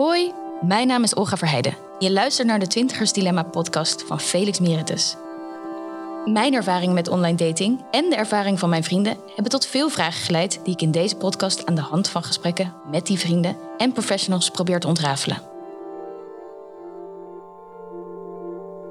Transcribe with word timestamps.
Hoi, 0.00 0.32
mijn 0.60 0.86
naam 0.86 1.02
is 1.02 1.14
Olga 1.14 1.36
Verheijden. 1.36 1.76
Je 1.98 2.12
luistert 2.12 2.48
naar 2.48 2.58
de 2.58 2.66
Twintigers 2.66 3.12
Dilemma 3.12 3.42
podcast 3.42 4.02
van 4.02 4.20
Felix 4.20 4.60
Meritus. 4.60 5.16
Mijn 6.24 6.54
ervaring 6.54 6.92
met 6.92 7.08
online 7.08 7.36
dating 7.36 7.84
en 7.90 8.10
de 8.10 8.16
ervaring 8.16 8.58
van 8.58 8.68
mijn 8.68 8.84
vrienden 8.84 9.16
hebben 9.26 9.50
tot 9.50 9.66
veel 9.66 9.88
vragen 9.88 10.22
geleid 10.22 10.60
die 10.64 10.72
ik 10.72 10.82
in 10.82 10.90
deze 10.90 11.16
podcast 11.16 11.66
aan 11.66 11.74
de 11.74 11.80
hand 11.80 12.08
van 12.08 12.22
gesprekken 12.22 12.74
met 12.90 13.06
die 13.06 13.18
vrienden 13.18 13.56
en 13.76 13.92
professionals 13.92 14.50
probeer 14.50 14.80
te 14.80 14.86
ontrafelen. 14.86 15.42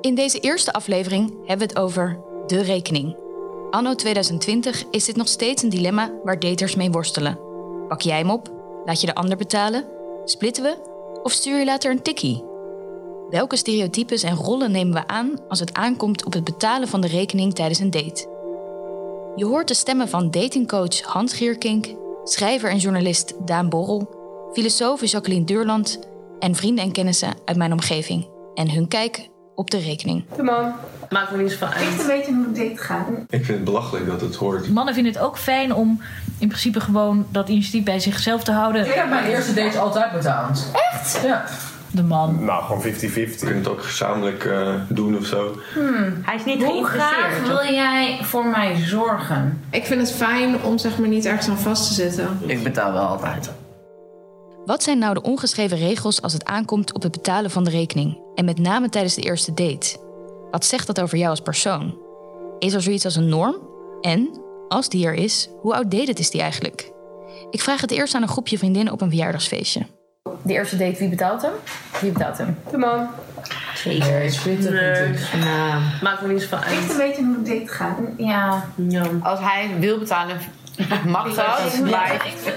In 0.02 0.16
deze 0.16 0.40
eerste 0.40 0.74
aflevering 0.74 1.34
hebben 1.46 1.68
we 1.68 1.74
het 1.74 1.84
over 1.84 2.20
de 2.48 2.62
rekening. 2.62 3.18
Anno 3.70 3.96
2020 3.96 4.84
is 4.92 5.06
dit 5.06 5.16
nog 5.16 5.28
steeds 5.28 5.64
een 5.64 5.70
dilemma 5.70 6.12
waar 6.24 6.40
daters 6.40 6.76
mee 6.76 6.92
worstelen. 6.92 7.40
Pak 7.88 8.02
jij 8.02 8.18
hem 8.18 8.30
op? 8.30 8.52
Laat 8.86 9.02
je 9.02 9.08
de 9.08 9.16
ander 9.16 9.38
betalen? 9.38 9.86
Splitten 10.26 10.64
we? 10.64 10.89
Of 11.24 11.32
stuur 11.32 11.60
je 11.60 11.66
later 11.66 11.92
een 11.92 12.02
tikkie? 12.02 12.44
Welke 13.30 13.56
stereotypes 13.56 14.24
en 14.24 14.36
rollen 14.36 14.72
nemen 14.72 14.94
we 14.94 15.08
aan 15.08 15.40
als 15.48 15.60
het 15.60 15.74
aankomt 15.74 16.26
op 16.26 16.34
het 16.34 16.44
betalen 16.44 16.88
van 16.88 17.02
de 17.02 17.08
rekening 17.08 17.54
tijdens 17.56 17.80
een 17.80 17.92
date? 17.92 18.28
Je 19.36 19.46
hoort 19.46 19.68
de 19.68 19.74
stemmen 19.74 20.10
van 20.10 20.32
datingcoach 20.32 21.02
Hans 21.02 21.34
Gierkink, 21.34 21.88
schrijver 22.24 22.70
en 22.70 22.78
journalist 22.78 23.34
Daan 23.46 23.70
Borrel, 23.70 24.10
filosoof 24.54 25.06
Jacqueline 25.06 25.46
Deurland 25.46 26.00
en 26.40 26.56
vrienden 26.56 26.84
en 26.84 26.92
kennissen 26.92 27.34
uit 27.46 27.58
mijn 27.58 27.72
omgeving 27.72 28.28
en 28.54 28.72
hun 28.72 28.88
kijk 28.88 29.30
op 29.60 29.72
de 29.72 29.80
rekening. 29.80 30.24
De 30.36 30.44
man. 30.44 30.74
Maakt 31.10 31.32
me 31.32 31.42
niet 31.42 31.52
zo 31.52 31.58
van 31.58 31.68
uit. 31.68 32.00
een 32.00 32.08
beetje 32.08 32.34
hoe 32.34 32.46
een 32.46 32.54
date 32.54 32.82
gaat. 32.82 33.08
Ik 33.30 33.46
vind 33.46 33.48
het 33.48 33.64
belachelijk 33.64 34.08
dat 34.08 34.22
het 34.22 34.36
hoort. 34.36 34.70
Mannen 34.70 34.94
vinden 34.94 35.14
het 35.14 35.22
ook 35.22 35.38
fijn 35.38 35.74
om 35.74 36.02
in 36.38 36.48
principe 36.48 36.80
gewoon 36.80 37.26
dat 37.32 37.50
initiatief 37.50 37.84
bij 37.84 38.00
zichzelf 38.00 38.44
te 38.44 38.52
houden. 38.52 38.86
Ik 38.86 38.94
heb 38.94 39.10
mijn 39.10 39.26
eerste 39.26 39.54
date 39.54 39.80
altijd 39.80 40.12
betaald. 40.12 40.66
Echt? 40.92 41.22
Ja. 41.24 41.46
De 41.92 42.04
man. 42.04 42.46
Nou, 42.46 42.64
gewoon 42.64 42.82
50-50. 42.82 42.86
We 43.04 43.36
kunnen 43.40 43.58
het 43.58 43.68
ook 43.68 43.84
gezamenlijk 43.84 44.46
eh, 44.46 44.74
doen 44.90 45.18
of 45.18 45.26
zo. 45.26 45.60
Hij 46.22 46.36
is 46.36 46.46
niet 46.46 46.64
Hoe 46.64 46.86
graag 46.86 47.42
wil 47.48 47.74
jij 47.74 48.20
voor 48.22 48.46
mij 48.46 48.76
zorgen? 48.76 49.64
Ik 49.70 49.86
vind 49.86 50.02
het 50.02 50.12
fijn 50.12 50.64
om 50.64 50.78
zeg 50.78 50.98
maar 51.00 51.10
niet 51.10 51.26
ergens 51.26 51.50
aan 51.50 51.58
vast 51.58 51.88
te 51.88 51.94
zitten. 51.94 52.40
Ik 52.46 52.64
betaal 52.64 52.94
wel 52.94 53.06
altijd. 53.06 53.52
Wat 54.66 54.84
zijn 54.84 54.98
nou 55.00 55.14
de 55.14 55.22
ongeschreven 55.22 55.78
regels 55.78 56.22
als 56.22 56.34
het 56.34 56.46
aankomt 56.46 56.94
op 56.94 57.02
het 57.02 57.12
betalen 57.12 57.52
van 57.52 57.64
de 57.64 57.70
rekening? 57.70 58.18
En 58.40 58.46
met 58.46 58.60
name 58.60 58.90
tijdens 58.90 59.16
de 59.16 59.22
eerste 59.22 59.54
date. 59.54 59.98
Wat 60.52 60.66
zegt 60.66 60.88
dat 60.88 61.02
over 61.02 61.18
jou 61.18 61.30
als 61.30 61.42
persoon? 61.42 61.98
Is 62.60 62.74
er 62.74 62.82
zoiets 62.82 63.06
als 63.06 63.16
een 63.16 63.30
norm? 63.30 63.56
En, 64.02 64.42
als 64.68 64.90
die 64.90 65.06
er 65.06 65.14
is, 65.14 65.50
hoe 65.62 65.76
outdated 65.76 66.20
is 66.20 66.30
die 66.30 66.42
eigenlijk? 66.42 66.92
Ik 67.50 67.62
vraag 67.62 67.82
het 67.82 67.92
eerst 67.92 68.16
aan 68.16 68.22
een 68.22 68.28
groepje 68.28 68.58
vriendinnen 68.58 68.94
op 68.94 69.02
een 69.02 69.10
verjaardagsfeestje. 69.10 69.86
De 70.42 70.54
eerste 70.54 70.78
date, 70.78 71.00
wie 71.00 71.10
betaalt 71.10 71.42
hem? 71.42 71.52
Wie 72.02 72.12
betaalt 72.12 72.38
hem? 72.38 72.58
De 72.72 72.78
man. 72.78 73.08
Nee, 73.86 74.30
spitten 74.30 74.74
Nee. 74.74 75.14
Nou, 75.44 75.82
maakt 76.02 76.22
me 76.22 76.34
niet 76.34 76.42
zo 76.42 76.48
van 76.48 76.64
Echt 76.64 76.74
een 76.74 76.90
uit. 76.90 76.98
beetje 76.98 77.24
hoe 77.26 77.36
een 77.36 77.44
date 77.44 77.68
gaat. 77.68 77.98
Ja. 78.18 78.70
Ja. 78.76 79.06
Als 79.24 79.40
hij 79.40 79.70
wil 79.80 80.00
betalen, 80.00 80.38
mag 81.06 81.34
dat. 81.34 81.80
Maar 81.90 82.12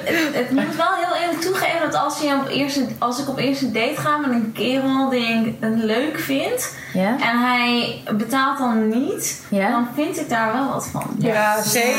Het, 0.05 0.35
het 0.35 0.51
moet 0.51 0.77
wel 0.77 0.93
heel 1.05 1.17
eerlijk 1.23 1.41
toegeven 1.41 1.91
dat 1.91 2.01
als, 2.01 2.21
je 2.21 2.35
op 2.43 2.49
eerste, 2.49 2.87
als 2.99 3.19
ik 3.21 3.29
op 3.29 3.39
eerste 3.39 3.71
date 3.73 3.97
ga 4.01 4.17
met 4.17 4.31
een 4.31 4.53
kerel 4.55 5.09
die 5.09 5.27
ik 5.27 5.55
leuk 5.61 6.19
vind 6.19 6.77
ja? 6.93 7.09
en 7.09 7.39
hij 7.39 8.03
betaalt 8.17 8.59
dan 8.59 8.89
niet, 8.89 9.45
Ja? 9.51 9.71
dan 9.71 9.89
vind 9.95 10.21
ik 10.21 10.29
daar 10.29 10.53
wel 10.53 10.69
wat 10.69 10.89
van. 10.93 11.15
Ja, 11.19 11.63
zeker. 11.63 11.99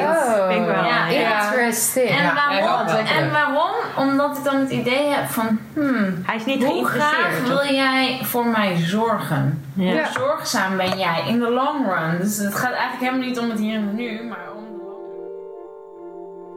Oh, 0.00 0.46
Vind 0.48 0.60
ik 0.60 0.66
wel. 0.74 0.84
Ja, 0.84 1.06
ja. 1.08 1.42
interesting. 1.44 2.08
En, 2.08 2.22
Ja, 2.22 2.34
waarom, 2.34 2.86
ja, 2.86 3.14
en 3.16 3.30
waarom? 3.30 3.72
Omdat 3.96 4.38
ik 4.38 4.44
dan 4.44 4.56
het 4.56 4.70
idee 4.70 5.08
heb 5.08 5.28
van, 5.30 5.58
hmm, 5.74 6.22
Hij 6.26 6.36
is 6.36 6.44
niet 6.44 6.64
hoe 6.64 6.86
graag 6.86 7.10
geïnteresseerd. 7.14 7.48
wil 7.66 7.74
jij 7.74 8.18
voor 8.22 8.46
mij 8.46 8.76
zorgen? 8.76 9.64
Ja. 9.74 9.92
Hoe 9.92 10.02
zorgzaam 10.12 10.76
ben 10.76 10.98
jij 10.98 11.22
in 11.26 11.38
de 11.38 11.50
long 11.50 11.86
run? 11.86 12.18
Dus 12.20 12.36
het 12.36 12.54
gaat 12.54 12.72
eigenlijk 12.72 13.00
helemaal 13.00 13.28
niet 13.28 13.38
om 13.38 13.50
het 13.50 13.58
hier 13.58 13.74
en 13.74 13.94
nu, 13.94 14.22
maar 14.28 14.38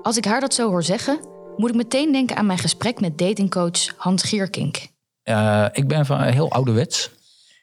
Als 0.08 0.18
ik 0.18 0.26
haar 0.26 0.40
dat 0.40 0.54
zo 0.54 0.70
hoor 0.70 0.84
zeggen, 0.84 1.20
moet 1.58 1.70
ik 1.70 1.76
meteen 1.76 2.12
denken 2.12 2.36
aan 2.36 2.46
mijn 2.46 2.60
gesprek 2.60 3.00
met 3.00 3.18
datingcoach 3.18 3.94
Hans 3.98 4.24
Gierkink. 4.24 4.88
Eh, 5.24 5.66
ik 5.72 5.88
ben 5.88 6.06
van 6.06 6.22
heel 6.22 6.52
ouderwets. 6.52 7.12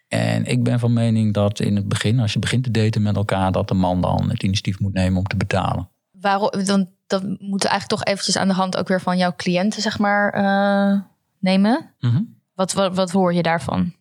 En 0.09 0.45
ik 0.45 0.63
ben 0.63 0.79
van 0.79 0.93
mening 0.93 1.35
dat 1.35 1.61
in 1.61 1.77
het 1.77 1.89
begin, 1.89 2.21
als 2.21 2.33
je 2.33 2.39
begint 2.39 2.65
te 2.65 2.71
daten 2.71 3.03
met 3.03 3.17
elkaar, 3.17 3.53
dat 3.53 3.69
de 3.69 3.75
man 3.75 4.01
dan 4.01 4.31
het 4.31 4.43
initiatief 4.43 4.81
moet 4.81 4.93
nemen 4.93 5.19
om 5.19 5.27
te 5.27 5.37
betalen. 5.37 5.91
Waarom, 6.11 6.51
dan, 6.65 6.89
dat 7.07 7.23
moeten 7.23 7.39
we 7.39 7.69
eigenlijk 7.69 7.89
toch 7.89 8.05
eventjes 8.05 8.37
aan 8.37 8.49
de 8.49 8.55
hand 8.55 8.77
ook 8.77 8.89
weer 8.89 9.01
van 9.01 9.17
jouw 9.17 9.35
cliënten, 9.37 9.83
zeg 9.83 9.99
maar, 9.99 10.33
eh, 10.33 11.01
nemen. 11.39 11.95
Mhm. 12.01 12.23
Wat, 12.55 12.73
wat, 12.73 12.95
wat 12.95 13.11
hoor 13.11 13.35
je 13.35 13.43
daarvan? 13.43 13.95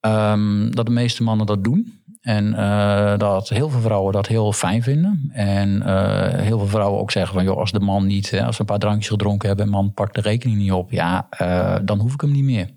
Ehm, 0.00 0.70
dat 0.70 0.86
de 0.86 0.92
meeste 0.92 1.22
mannen 1.22 1.46
dat 1.46 1.64
doen. 1.64 1.99
En 2.20 2.54
eh, 2.54 3.18
dat 3.18 3.48
heel 3.48 3.68
veel 3.68 3.80
vrouwen 3.80 4.12
dat 4.12 4.26
heel 4.26 4.52
fijn 4.52 4.82
vinden. 4.82 5.30
En 5.32 5.82
eh, 5.82 6.40
heel 6.40 6.58
veel 6.58 6.66
vrouwen 6.66 7.00
ook 7.00 7.10
zeggen 7.10 7.34
van... 7.34 7.44
joh, 7.44 7.56
als 7.56 7.72
de 7.72 7.80
man 7.80 8.06
niet, 8.06 8.30
hè, 8.30 8.44
als 8.44 8.54
we 8.54 8.60
een 8.60 8.66
paar 8.66 8.78
drankjes 8.78 9.08
gedronken 9.08 9.48
hebben... 9.48 9.66
en 9.66 9.72
man 9.72 9.94
pakt 9.94 10.14
de 10.14 10.20
rekening 10.20 10.58
niet 10.58 10.72
op, 10.72 10.90
ja, 10.90 11.26
eh, 11.30 11.76
dan 11.84 11.98
hoef 11.98 12.12
ik 12.12 12.20
hem 12.20 12.32
niet 12.32 12.44
meer. 12.44 12.70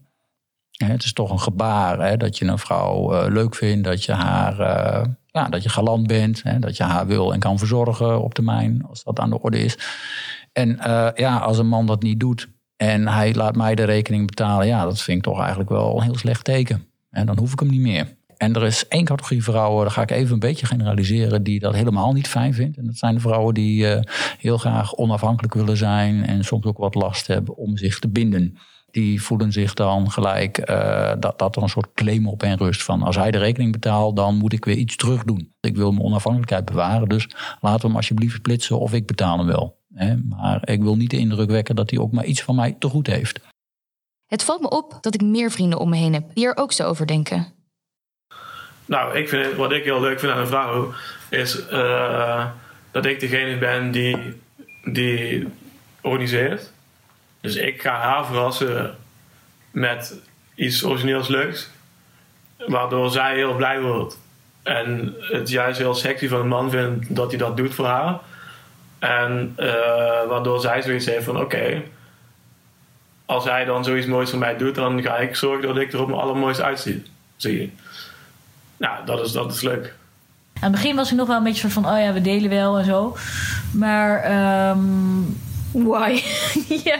Hè, 0.77 0.91
het 0.91 1.03
is 1.03 1.13
toch 1.13 1.31
een 1.31 1.39
gebaar 1.39 1.99
hè, 1.99 2.17
dat 2.17 2.37
je 2.37 2.45
een 2.45 2.57
vrouw 2.57 3.13
eh, 3.13 3.31
leuk 3.31 3.55
vindt... 3.55 3.83
dat 3.83 4.03
je 4.03 4.11
haar, 4.11 4.59
eh, 4.59 5.05
ja, 5.25 5.49
dat 5.49 5.63
je 5.63 5.69
galant 5.69 6.07
bent... 6.07 6.43
Hè, 6.43 6.59
dat 6.59 6.77
je 6.77 6.83
haar 6.83 7.07
wil 7.07 7.33
en 7.33 7.39
kan 7.39 7.57
verzorgen 7.57 8.21
op 8.21 8.33
termijn... 8.33 8.85
als 8.89 9.03
dat 9.03 9.19
aan 9.19 9.29
de 9.29 9.41
orde 9.41 9.59
is. 9.59 9.77
En 10.53 10.79
eh, 10.79 11.09
ja, 11.15 11.37
als 11.37 11.57
een 11.57 11.67
man 11.67 11.85
dat 11.85 12.01
niet 12.01 12.19
doet... 12.19 12.49
en 12.75 13.07
hij 13.07 13.33
laat 13.33 13.55
mij 13.55 13.75
de 13.75 13.83
rekening 13.83 14.27
betalen... 14.27 14.67
ja, 14.67 14.83
dat 14.83 15.01
vind 15.01 15.17
ik 15.17 15.23
toch 15.23 15.39
eigenlijk 15.39 15.69
wel 15.69 15.97
een 15.97 16.03
heel 16.03 16.17
slecht 16.17 16.43
teken. 16.43 16.87
En 17.09 17.25
dan 17.25 17.37
hoef 17.37 17.51
ik 17.51 17.59
hem 17.59 17.69
niet 17.69 17.81
meer. 17.81 18.15
En 18.43 18.53
er 18.53 18.63
is 18.63 18.87
één 18.87 19.05
categorie 19.05 19.43
vrouwen, 19.43 19.81
daar 19.81 19.91
ga 19.91 20.01
ik 20.01 20.11
even 20.11 20.33
een 20.33 20.39
beetje 20.39 20.65
generaliseren, 20.65 21.43
die 21.43 21.59
dat 21.59 21.73
helemaal 21.73 22.13
niet 22.13 22.27
fijn 22.27 22.53
vindt. 22.53 22.77
En 22.77 22.85
dat 22.85 22.97
zijn 22.97 23.15
de 23.15 23.21
vrouwen 23.21 23.53
die 23.53 23.87
eh, 23.87 24.01
heel 24.37 24.57
graag 24.57 24.95
onafhankelijk 24.95 25.53
willen 25.53 25.77
zijn 25.77 26.25
en 26.25 26.43
soms 26.43 26.65
ook 26.65 26.77
wat 26.77 26.95
last 26.95 27.27
hebben 27.27 27.55
om 27.55 27.77
zich 27.77 27.99
te 27.99 28.07
binden. 28.09 28.57
Die 28.91 29.21
voelen 29.21 29.51
zich 29.51 29.73
dan 29.73 30.11
gelijk 30.11 30.57
eh, 30.57 31.11
dat, 31.19 31.39
dat 31.39 31.55
er 31.55 31.61
een 31.61 31.69
soort 31.69 31.93
claim 31.93 32.27
op 32.27 32.41
hen 32.41 32.57
rust 32.57 32.83
van 32.83 33.01
als 33.01 33.15
hij 33.15 33.31
de 33.31 33.37
rekening 33.37 33.71
betaalt, 33.71 34.15
dan 34.15 34.35
moet 34.35 34.53
ik 34.53 34.65
weer 34.65 34.77
iets 34.77 34.95
terug 34.95 35.23
doen. 35.23 35.53
Ik 35.59 35.75
wil 35.75 35.91
mijn 35.91 36.05
onafhankelijkheid 36.05 36.65
bewaren, 36.65 37.09
dus 37.09 37.27
laten 37.61 37.81
we 37.81 37.87
hem 37.87 37.95
alsjeblieft 37.95 38.35
splitsen 38.35 38.79
of 38.79 38.93
ik 38.93 39.07
betaal 39.07 39.37
hem 39.37 39.47
wel. 39.47 39.77
Hè? 39.93 40.17
Maar 40.17 40.69
ik 40.69 40.81
wil 40.81 40.95
niet 40.95 41.09
de 41.09 41.17
indruk 41.17 41.49
wekken 41.49 41.75
dat 41.75 41.89
hij 41.89 41.99
ook 41.99 42.11
maar 42.11 42.25
iets 42.25 42.43
van 42.43 42.55
mij 42.55 42.75
te 42.79 42.89
goed 42.89 43.07
heeft. 43.07 43.39
Het 44.25 44.43
valt 44.43 44.61
me 44.61 44.69
op 44.69 44.97
dat 45.01 45.13
ik 45.13 45.21
meer 45.21 45.51
vrienden 45.51 45.79
om 45.79 45.89
me 45.89 45.95
heen 45.95 46.13
heb 46.13 46.33
die 46.33 46.45
er 46.45 46.57
ook 46.57 46.71
zo 46.71 46.83
over 46.87 47.07
denken. 47.07 47.61
Nou, 48.85 49.17
ik 49.17 49.29
vind, 49.29 49.53
wat 49.53 49.71
ik 49.71 49.83
heel 49.83 50.01
leuk 50.01 50.19
vind 50.19 50.31
aan 50.31 50.39
een 50.39 50.47
vrouw 50.47 50.93
is 51.29 51.67
eh, 51.67 52.45
dat 52.91 53.05
ik 53.05 53.19
degene 53.19 53.57
ben 53.57 53.91
die, 53.91 54.41
die 54.83 55.47
organiseert. 56.01 56.71
Dus 57.41 57.55
ik 57.55 57.81
ga 57.81 57.99
haar 57.99 58.25
verrassen 58.25 58.97
met 59.71 60.19
iets 60.55 60.83
origineels 60.83 61.27
leuks, 61.27 61.69
waardoor 62.57 63.11
zij 63.11 63.35
heel 63.35 63.55
blij 63.55 63.81
wordt. 63.81 64.19
En 64.63 65.15
het 65.19 65.49
juist 65.49 65.77
heel 65.77 65.93
sexy 65.93 66.27
van 66.27 66.39
een 66.39 66.47
man 66.47 66.69
vindt 66.69 67.15
dat 67.15 67.29
hij 67.29 67.37
dat 67.37 67.57
doet 67.57 67.73
voor 67.73 67.85
haar. 67.85 68.19
En 68.99 69.53
eh, 69.55 70.27
waardoor 70.27 70.59
zij 70.59 70.81
zoiets 70.81 71.05
heeft 71.05 71.25
van: 71.25 71.39
oké, 71.39 71.81
als 73.25 73.43
hij 73.43 73.65
dan 73.65 73.83
zoiets 73.83 74.07
moois 74.07 74.29
voor 74.29 74.39
mij 74.39 74.57
doet, 74.57 74.75
dan 74.75 75.01
ga 75.01 75.17
ik 75.17 75.35
zorgen 75.35 75.67
dat 75.67 75.77
ik 75.77 75.93
er 75.93 76.01
op 76.01 76.07
mijn 76.07 76.19
allermooist 76.19 76.61
uitzie. 76.61 77.03
Zie 77.35 77.61
je. 77.61 77.69
Nou, 78.83 79.05
dat 79.05 79.25
is, 79.25 79.31
dat 79.31 79.53
is 79.53 79.61
leuk. 79.61 79.93
Aan 80.53 80.71
het 80.71 80.71
begin 80.71 80.95
was 80.95 81.11
ik 81.11 81.17
nog 81.17 81.27
wel 81.27 81.37
een 81.37 81.43
beetje 81.43 81.59
soort 81.59 81.73
van, 81.73 81.85
oh 81.85 81.99
ja, 81.99 82.13
we 82.13 82.21
delen 82.21 82.49
wel 82.49 82.77
en 82.77 82.85
zo. 82.85 83.17
Maar, 83.71 84.19
ehm, 84.19 84.79
Why? 85.71 86.21
ja, 86.89 86.99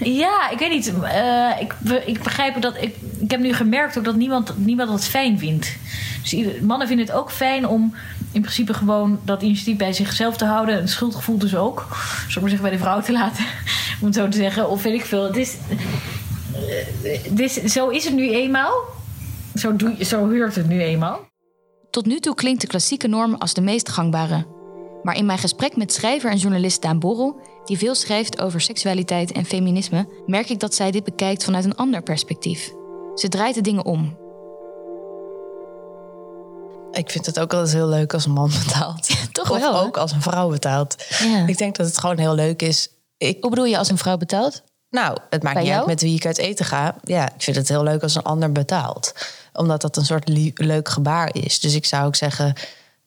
ja, 0.00 0.50
ik 0.50 0.58
weet 0.58 0.70
niet. 0.70 0.92
Eh, 1.02 1.50
ik, 1.60 1.74
ik 2.06 2.22
begrijp 2.22 2.60
dat. 2.60 2.76
Ik, 2.76 2.96
ik 3.18 3.30
heb 3.30 3.40
nu 3.40 3.52
gemerkt 3.52 3.98
ook 3.98 4.04
dat 4.04 4.16
niemand, 4.16 4.52
niemand 4.56 4.90
dat 4.90 5.04
fijn 5.04 5.38
vindt. 5.38 5.76
Dus 6.22 6.60
mannen 6.60 6.86
vinden 6.86 7.06
het 7.06 7.14
ook 7.14 7.30
fijn 7.30 7.66
om 7.66 7.94
in 8.32 8.40
principe 8.40 8.74
gewoon 8.74 9.20
dat 9.24 9.42
initiatief 9.42 9.76
bij 9.76 9.92
zichzelf 9.92 10.36
te 10.36 10.44
houden. 10.44 10.74
En 10.74 10.80
het 10.80 10.90
schuldgevoel 10.90 11.38
dus 11.38 11.56
ook. 11.56 11.80
Ik 12.28 12.40
maar 12.40 12.50
zeggen, 12.50 12.68
bij 12.68 12.70
de 12.70 12.78
vrouw 12.78 13.00
te 13.00 13.12
laten. 13.12 13.44
Om 14.00 14.06
het 14.06 14.14
zo 14.14 14.28
te 14.28 14.36
zeggen. 14.36 14.68
Of 14.68 14.82
weet 14.82 14.94
ik 14.94 15.04
veel. 15.04 15.24
Het 15.24 15.36
is, 15.36 15.56
eh, 16.52 17.30
het 17.30 17.40
is, 17.40 17.54
zo 17.54 17.88
is 17.88 18.04
het 18.04 18.14
nu 18.14 18.30
eenmaal. 18.30 18.98
Zo, 19.54 19.76
doe, 19.76 19.94
je- 19.98 20.04
zo 20.04 20.28
hoort 20.38 20.54
het 20.54 20.68
nu 20.68 20.80
eenmaal. 20.82 21.28
Tot 21.90 22.06
nu 22.06 22.18
toe 22.20 22.34
klinkt 22.34 22.60
de 22.60 22.66
klassieke 22.66 23.08
norm 23.08 23.34
als 23.34 23.54
de 23.54 23.60
meest 23.60 23.88
gangbare. 23.88 24.46
Maar 25.02 25.16
in 25.16 25.26
mijn 25.26 25.38
gesprek 25.38 25.76
met 25.76 25.92
schrijver 25.92 26.30
en 26.30 26.36
journalist 26.36 26.82
Daan 26.82 26.98
Borrel, 26.98 27.40
die 27.64 27.78
veel 27.78 27.94
schrijft 27.94 28.40
over 28.40 28.60
seksualiteit 28.60 29.32
en 29.32 29.44
feminisme, 29.44 30.08
merk 30.26 30.48
ik 30.50 30.60
dat 30.60 30.74
zij 30.74 30.90
dit 30.90 31.04
bekijkt 31.04 31.44
vanuit 31.44 31.64
een 31.64 31.76
ander 31.76 32.02
perspectief. 32.02 32.72
Ze 33.14 33.28
draait 33.28 33.54
de 33.54 33.60
dingen 33.60 33.84
om. 33.84 34.18
Ik 36.92 37.10
vind 37.10 37.26
het 37.26 37.40
ook 37.40 37.52
altijd 37.54 37.72
heel 37.72 37.88
leuk 37.88 38.14
als 38.14 38.24
een 38.24 38.32
man 38.32 38.50
betaalt. 38.64 39.32
toch 39.32 39.50
of 39.50 39.58
wel, 39.60 39.80
ook 39.80 39.96
als 39.96 40.12
een 40.12 40.22
vrouw 40.22 40.48
betaalt. 40.48 40.94
Ja. 41.22 41.46
Ik 41.46 41.58
denk 41.58 41.76
dat 41.76 41.86
het 41.86 41.98
gewoon 41.98 42.18
heel 42.18 42.34
leuk 42.34 42.62
is. 42.62 42.90
Ik, 43.18 43.36
Hoe 43.40 43.50
bedoel 43.50 43.64
je 43.64 43.78
als 43.78 43.90
een 43.90 43.98
vrouw 43.98 44.16
betaalt? 44.16 44.62
Nou, 44.90 45.16
het 45.30 45.42
maakt 45.42 45.54
Bij 45.54 45.62
niet 45.64 45.72
jou? 45.72 45.78
uit 45.78 45.86
met 45.86 46.00
wie 46.00 46.14
ik 46.14 46.26
uit 46.26 46.38
eten 46.38 46.64
ga. 46.64 46.94
Ja, 47.04 47.26
ik 47.34 47.42
vind 47.42 47.56
het 47.56 47.68
heel 47.68 47.82
leuk 47.82 48.02
als 48.02 48.14
een 48.14 48.22
ander 48.22 48.52
betaalt. 48.52 49.12
Omdat 49.52 49.80
dat 49.80 49.96
een 49.96 50.04
soort 50.04 50.28
leuk 50.54 50.88
gebaar 50.88 51.30
is. 51.32 51.60
Dus 51.60 51.74
ik 51.74 51.86
zou 51.86 52.06
ook 52.06 52.16
zeggen, 52.16 52.54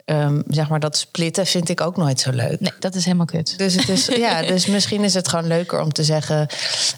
ehm, 0.05 0.41
zeg 0.47 0.69
maar 0.69 0.79
dat 0.79 0.97
splitten 0.97 1.45
vind 1.45 1.69
ik 1.69 1.81
ook 1.81 1.97
nooit 1.97 2.19
zo 2.19 2.31
leuk. 2.31 2.59
Nee, 2.59 2.71
dat 2.79 2.95
is 2.95 3.05
helemaal 3.05 3.25
kut. 3.25 3.57
Dus, 3.57 3.75
het 3.75 3.89
is, 3.89 4.05
ja, 4.05 4.41
dus 4.53 4.65
misschien 4.65 5.03
is 5.03 5.13
het 5.13 5.27
gewoon 5.27 5.47
leuker 5.47 5.81
om 5.81 5.93
te 5.93 6.03
zeggen... 6.03 6.47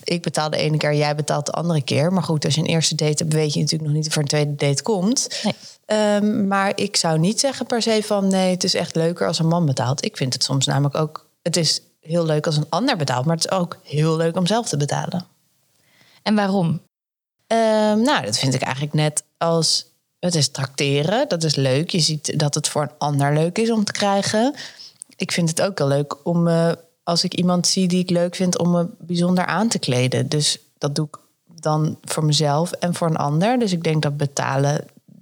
ik 0.04 0.22
betaal 0.22 0.50
de 0.50 0.58
ene 0.58 0.78
keer, 0.78 0.94
jij 0.94 1.16
betaalt 1.16 1.46
de 1.46 1.52
andere 1.52 1.82
keer. 1.82 2.14
Maar 2.14 2.24
goed, 2.24 2.46
als 2.46 2.56
je 2.56 2.62
een 2.62 2.68
eerste 2.68 2.96
date 2.96 3.24
hebt... 3.24 3.34
weet 3.34 3.54
je 3.54 3.60
natuurlijk 3.60 3.90
nog 3.90 3.98
niet 3.98 4.08
of 4.08 4.16
er 4.16 4.22
een 4.22 4.28
tweede 4.28 4.56
date 4.56 4.84
komt. 4.84 5.42
Nee. 5.44 5.54
Ehm, 5.86 6.48
maar 6.48 6.72
ik 6.76 6.96
zou 6.96 7.20
niet 7.20 7.40
zeggen 7.40 7.66
per 7.66 7.82
se 7.82 8.02
van... 8.04 8.28
nee, 8.28 8.52
het 8.52 8.64
is 8.64 8.74
echt 8.74 8.96
leuker 8.96 9.28
als 9.28 9.40
een 9.40 9.48
man 9.48 9.66
betaalt. 9.66 10.06
Ik 10.06 10.18
vind 10.18 10.34
het 10.34 10.44
soms 10.44 10.66
namelijk 10.66 10.96
ook... 10.96 11.30
het 11.42 11.58
is 11.58 11.82
heel 12.06 12.26
leuk 12.26 12.46
als 12.46 12.58
een 12.58 12.70
ander 12.70 12.98
betaalt... 12.98 13.26
maar 13.26 13.36
het 13.36 13.46
is 13.46 13.52
ook 13.52 13.78
heel 13.84 14.18
leuk 14.18 14.38
om 14.38 14.46
zelf 14.46 14.68
te 14.68 14.78
betalen. 14.78 15.26
En 16.22 16.36
waarom? 16.36 16.82
Ehm, 17.48 18.02
nou, 18.02 18.26
dat 18.26 18.38
vind 18.38 18.54
ik 18.54 18.62
eigenlijk 18.62 18.94
net 18.94 19.24
als... 19.38 19.86
Het 20.20 20.36
is 20.36 20.50
tracteren, 20.50 21.28
dat 21.28 21.44
is 21.44 21.56
leuk. 21.56 21.90
Je 21.90 22.00
ziet 22.00 22.40
dat 22.40 22.54
het 22.54 22.68
voor 22.68 22.82
een 22.82 22.98
ander 22.98 23.34
leuk 23.34 23.58
is 23.58 23.72
om 23.72 23.84
te 23.84 23.92
krijgen. 23.92 24.56
Ik 25.16 25.32
vind 25.32 25.50
het 25.50 25.62
ook 25.62 25.78
heel 25.78 25.88
leuk 25.88 26.26
om, 26.26 26.48
eh, 26.48 26.72
als 27.04 27.24
ik 27.24 27.34
iemand 27.34 27.68
zie 27.68 27.88
die 27.88 28.00
ik 28.00 28.10
leuk 28.10 28.36
vind, 28.36 28.58
om 28.58 28.72
me 28.72 28.88
bijzonder 29.00 29.46
aan 29.46 29.68
te 29.68 29.80
kleden. 29.80 30.30
Dus 30.30 30.60
dat 30.78 30.96
doe 30.96 31.08
ik 31.08 31.18
dan 31.60 31.98
voor 32.02 32.26
mezelf 32.26 32.72
en 32.72 32.94
voor 32.94 33.08
een 33.08 33.18
ander. 33.18 33.60
Dus 33.60 33.72
ik 33.72 33.84
denk 33.84 34.02
dat 34.02 34.18
betalen 34.18 34.74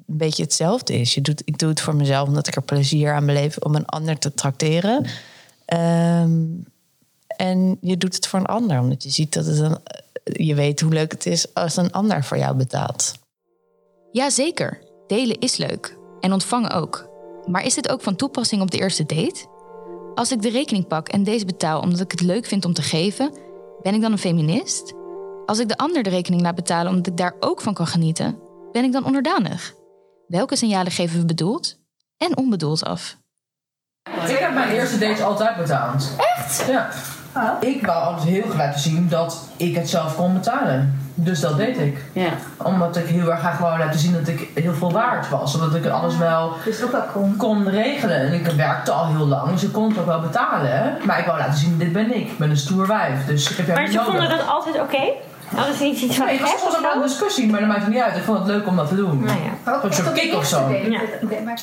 een 0.08 0.18
beetje 0.18 0.44
hetzelfde 0.44 1.00
is. 1.00 1.14
Je 1.14 1.22
doet, 1.22 1.42
ik 1.46 1.58
doe 1.58 1.70
het 1.70 1.82
voor 1.82 1.96
mezelf 1.96 2.28
omdat 2.28 2.48
ik 2.48 2.56
er 2.56 2.62
plezier 2.62 3.14
aan 3.14 3.26
beleef 3.26 3.58
om 3.58 3.76
een 3.76 3.86
ander 3.86 4.20
te 4.20 4.34
tracteren. 4.34 5.06
Ehm, 5.66 6.42
en 7.38 7.78
je 7.82 7.98
doet 7.98 8.16
het 8.16 8.28
voor 8.28 8.40
een 8.40 8.46
ander, 8.46 8.80
omdat 8.80 9.04
je 9.04 9.10
ziet 9.10 9.34
dat 9.34 9.46
het 9.46 9.60
een, 9.60 9.78
je 10.24 10.56
weet 10.56 10.82
hoe 10.82 10.94
leuk 10.94 11.12
het 11.12 11.26
is 11.26 11.54
als 11.54 11.78
een 11.78 11.92
ander 11.92 12.24
voor 12.24 12.38
jou 12.38 12.56
betaalt. 12.56 13.14
Jazeker, 14.12 14.80
delen 15.08 15.40
is 15.40 15.58
leuk. 15.58 15.98
En 16.20 16.34
ontvangen 16.34 16.72
ook. 16.72 17.10
Maar 17.46 17.66
is 17.66 17.74
dit 17.74 17.90
ook 17.90 18.02
van 18.02 18.16
toepassing 18.16 18.62
op 18.62 18.72
de 18.72 18.78
eerste 18.78 19.06
date? 19.06 19.52
Als 20.16 20.32
ik 20.32 20.42
de 20.42 20.50
rekening 20.50 20.88
pak 20.88 21.08
en 21.08 21.24
deze 21.24 21.46
betaal 21.46 21.82
omdat 21.82 22.00
ik 22.00 22.12
het 22.12 22.22
leuk 22.22 22.46
vind 22.46 22.66
om 22.66 22.74
te 22.74 22.82
geven, 22.82 23.34
ben 23.82 23.94
ik 23.94 24.02
dan 24.02 24.12
een 24.12 24.18
feminist? 24.18 24.94
Als 25.46 25.60
ik 25.60 25.68
de 25.68 25.78
ander 25.78 26.04
de 26.04 26.10
rekening 26.10 26.42
laat 26.42 26.56
betalen 26.56 26.92
omdat 26.92 27.08
ik 27.08 27.18
daar 27.18 27.36
ook 27.40 27.62
van 27.62 27.74
kan 27.74 27.88
genieten, 27.88 28.40
ben 28.72 28.84
ik 28.84 28.92
dan 28.92 29.06
onderdanig? 29.06 29.74
Welke 30.28 30.56
signalen 30.56 30.92
geven 30.92 31.20
we 31.20 31.26
bedoeld 31.26 31.80
en 32.18 32.38
onbedoeld 32.38 32.84
af? 32.84 33.18
Ik 34.28 34.38
heb 34.38 34.54
mijn 34.54 34.70
eerste 34.70 34.98
dates 34.98 35.22
altijd 35.22 35.58
betaald. 35.58 36.10
Echt? 36.18 36.66
Ja. 36.68 36.90
Ik 37.60 37.86
wou 37.86 38.04
altijd 38.04 38.28
heel 38.30 38.44
graag 38.50 38.58
laten 38.58 38.80
zien 38.80 39.08
dat 39.10 39.50
ik 39.58 39.76
het 39.76 39.90
zelf 39.90 40.16
kon 40.16 40.34
betalen. 40.34 40.98
Dus 41.16 41.40
dat 41.40 41.58
deed 41.58 41.78
ik. 41.78 41.98
Ja. 42.14 42.30
Omdat 42.58 42.96
ik 42.98 43.06
heel 43.06 43.32
erg 43.32 43.40
graag 43.40 43.58
wou 43.58 43.80
laten 43.80 44.00
zien 44.00 44.14
dat 44.14 44.28
ik 44.28 44.48
heel 44.54 44.74
veel 44.74 44.92
waard 44.92 45.30
was. 45.30 45.56
Omdat 45.56 45.76
ik 45.76 45.86
alles 45.86 46.18
wel 46.18 46.54
Dus 46.66 46.84
ook 46.84 46.92
wel 46.92 47.04
kon. 47.14 47.36
kon 47.38 47.70
regelen. 47.70 48.18
En 48.18 48.34
ik 48.34 48.46
werkte 48.48 48.92
al 48.92 49.08
heel 49.08 49.28
lang, 49.28 49.52
dus 49.52 49.64
ik 49.64 49.72
kon 49.72 49.90
het 49.90 49.98
ook 50.00 50.06
wel 50.06 50.20
betalen. 50.20 50.98
Maar 51.06 51.20
ik 51.20 51.26
wou 51.26 51.38
laten 51.38 51.58
zien, 51.60 51.78
dit 51.78 51.94
ben 51.94 52.16
ik. 52.16 52.28
Ik 52.30 52.38
ben 52.38 52.50
een 52.50 52.58
stoer 52.58 52.88
wijf. 52.88 53.26
Dus 53.26 53.50
ik 53.52 53.58
heb 53.58 53.66
jou 53.68 53.80
Maar 53.80 53.88
ze 53.88 54.00
vonden 54.00 54.30
dat 54.30 54.48
altijd 54.48 54.80
oké? 54.82 55.02
Hadden 55.56 55.76
ze 55.76 55.84
niet 55.84 56.02
iets 56.02 56.16
van 56.16 56.26
Nee, 56.26 56.38
het 56.38 56.52
was 56.52 56.60
soms 56.62 56.78
ook 56.78 56.94
een 56.96 57.02
discussie, 57.02 57.50
maar 57.50 57.60
dat 57.60 57.70
maakt 57.70 57.82
het 57.84 57.94
niet 57.94 58.02
uit. 58.02 58.16
Ik 58.16 58.24
vond 58.24 58.38
het 58.38 58.48
leuk 58.48 58.68
om 58.68 58.76
dat 58.76 58.88
te 58.88 58.96
doen. 58.96 59.24
Nou 59.24 59.38
ja. 59.66 59.80
Een 59.84 59.94
soort 59.94 60.12
kick 60.14 60.34
of 60.36 60.46
zo. 60.46 60.70
Ja. 60.70 61.00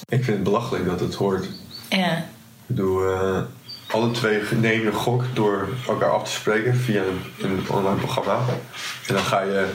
Ik 0.09 0.25
vind 0.25 0.27
het 0.27 0.43
belachelijk 0.43 0.87
dat 0.87 1.01
het 1.01 1.15
hoort. 1.15 1.49
Ja. 1.89 2.11
Ik 2.17 2.23
bedoel, 2.67 3.05
eh, 3.13 3.39
alle 3.91 4.11
twee 4.11 4.41
nemen 4.61 4.87
een 4.87 4.93
gok 4.93 5.25
door 5.33 5.69
elkaar 5.87 6.11
af 6.11 6.25
te 6.25 6.31
spreken 6.31 6.77
via 6.77 7.03
een, 7.03 7.51
een 7.51 7.65
online 7.69 8.01
programma. 8.01 8.39
En 9.07 9.15
dan 9.15 9.25
ga 9.25 9.41
je 9.41 9.67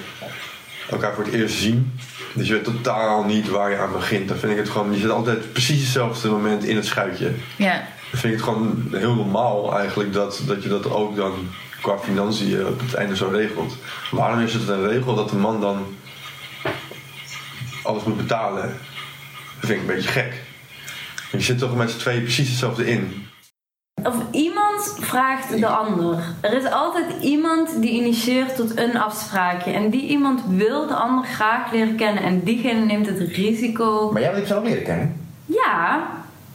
elkaar 0.89 1.13
voor 1.13 1.23
het 1.23 1.33
eerst 1.33 1.56
zien. 1.56 2.00
Dus 2.33 2.47
je 2.47 2.53
weet 2.53 2.63
totaal 2.63 3.23
niet 3.23 3.50
waar 3.50 3.69
je 3.71 3.77
aan 3.77 3.91
begint. 3.91 4.27
Dan 4.27 4.38
vind 4.38 4.51
ik 4.51 4.57
het 4.57 4.69
gewoon, 4.69 4.94
je 4.94 5.00
zit 5.00 5.09
altijd 5.09 5.51
precies 5.51 5.81
hetzelfde 5.81 6.29
moment 6.29 6.63
in 6.63 6.75
het 6.75 6.85
schuitje. 6.85 7.31
Ja. 7.56 7.73
Dan 8.12 8.19
vind 8.19 8.33
ik 8.33 8.39
het 8.39 8.50
gewoon 8.50 8.88
heel 8.91 9.15
normaal 9.15 9.77
eigenlijk 9.77 10.13
dat, 10.13 10.41
dat 10.47 10.63
je 10.63 10.69
dat 10.69 10.91
ook 10.91 11.15
dan 11.15 11.33
qua 11.81 11.97
financiën 11.97 12.68
op 12.68 12.79
het 12.79 12.94
einde 12.94 13.15
zo 13.15 13.27
regelt. 13.27 13.77
Waarom 14.11 14.39
is 14.39 14.53
het 14.53 14.68
een 14.68 14.88
regel 14.88 15.15
dat 15.15 15.29
de 15.29 15.35
man 15.35 15.61
dan 15.61 15.95
alles 17.83 18.03
moet 18.03 18.18
betalen? 18.18 18.61
Dat 19.59 19.69
vind 19.69 19.81
ik 19.81 19.89
een 19.89 19.95
beetje 19.95 20.09
gek. 20.09 20.41
Je 21.31 21.41
zit 21.41 21.57
toch 21.57 21.75
met 21.75 21.91
z'n 21.91 21.97
tweeën 21.97 22.21
precies 22.21 22.50
hetzelfde 22.50 22.88
in. 22.88 23.25
Of 24.03 24.15
iemand 24.31 24.97
vraagt 25.00 25.59
de 25.59 25.68
ander. 25.68 26.18
Er 26.42 26.53
is 26.53 26.65
altijd 26.71 27.06
iemand 27.21 27.81
die 27.81 27.89
initieert 27.92 28.56
tot 28.56 28.77
een 28.77 28.97
afspraakje. 28.97 29.71
En 29.71 29.89
die 29.89 30.07
iemand 30.07 30.42
wil 30.47 30.88
de 30.88 30.94
ander 30.94 31.25
graag 31.25 31.71
leren 31.71 31.95
kennen. 31.95 32.24
En 32.24 32.44
diegene 32.44 32.86
neemt 32.86 33.07
het 33.07 33.19
risico. 33.19 34.09
Maar 34.12 34.21
jij 34.21 34.33
wil 34.45 34.57
ook 34.57 34.63
leren 34.63 34.83
kennen. 34.83 35.21
Ja, 35.45 36.07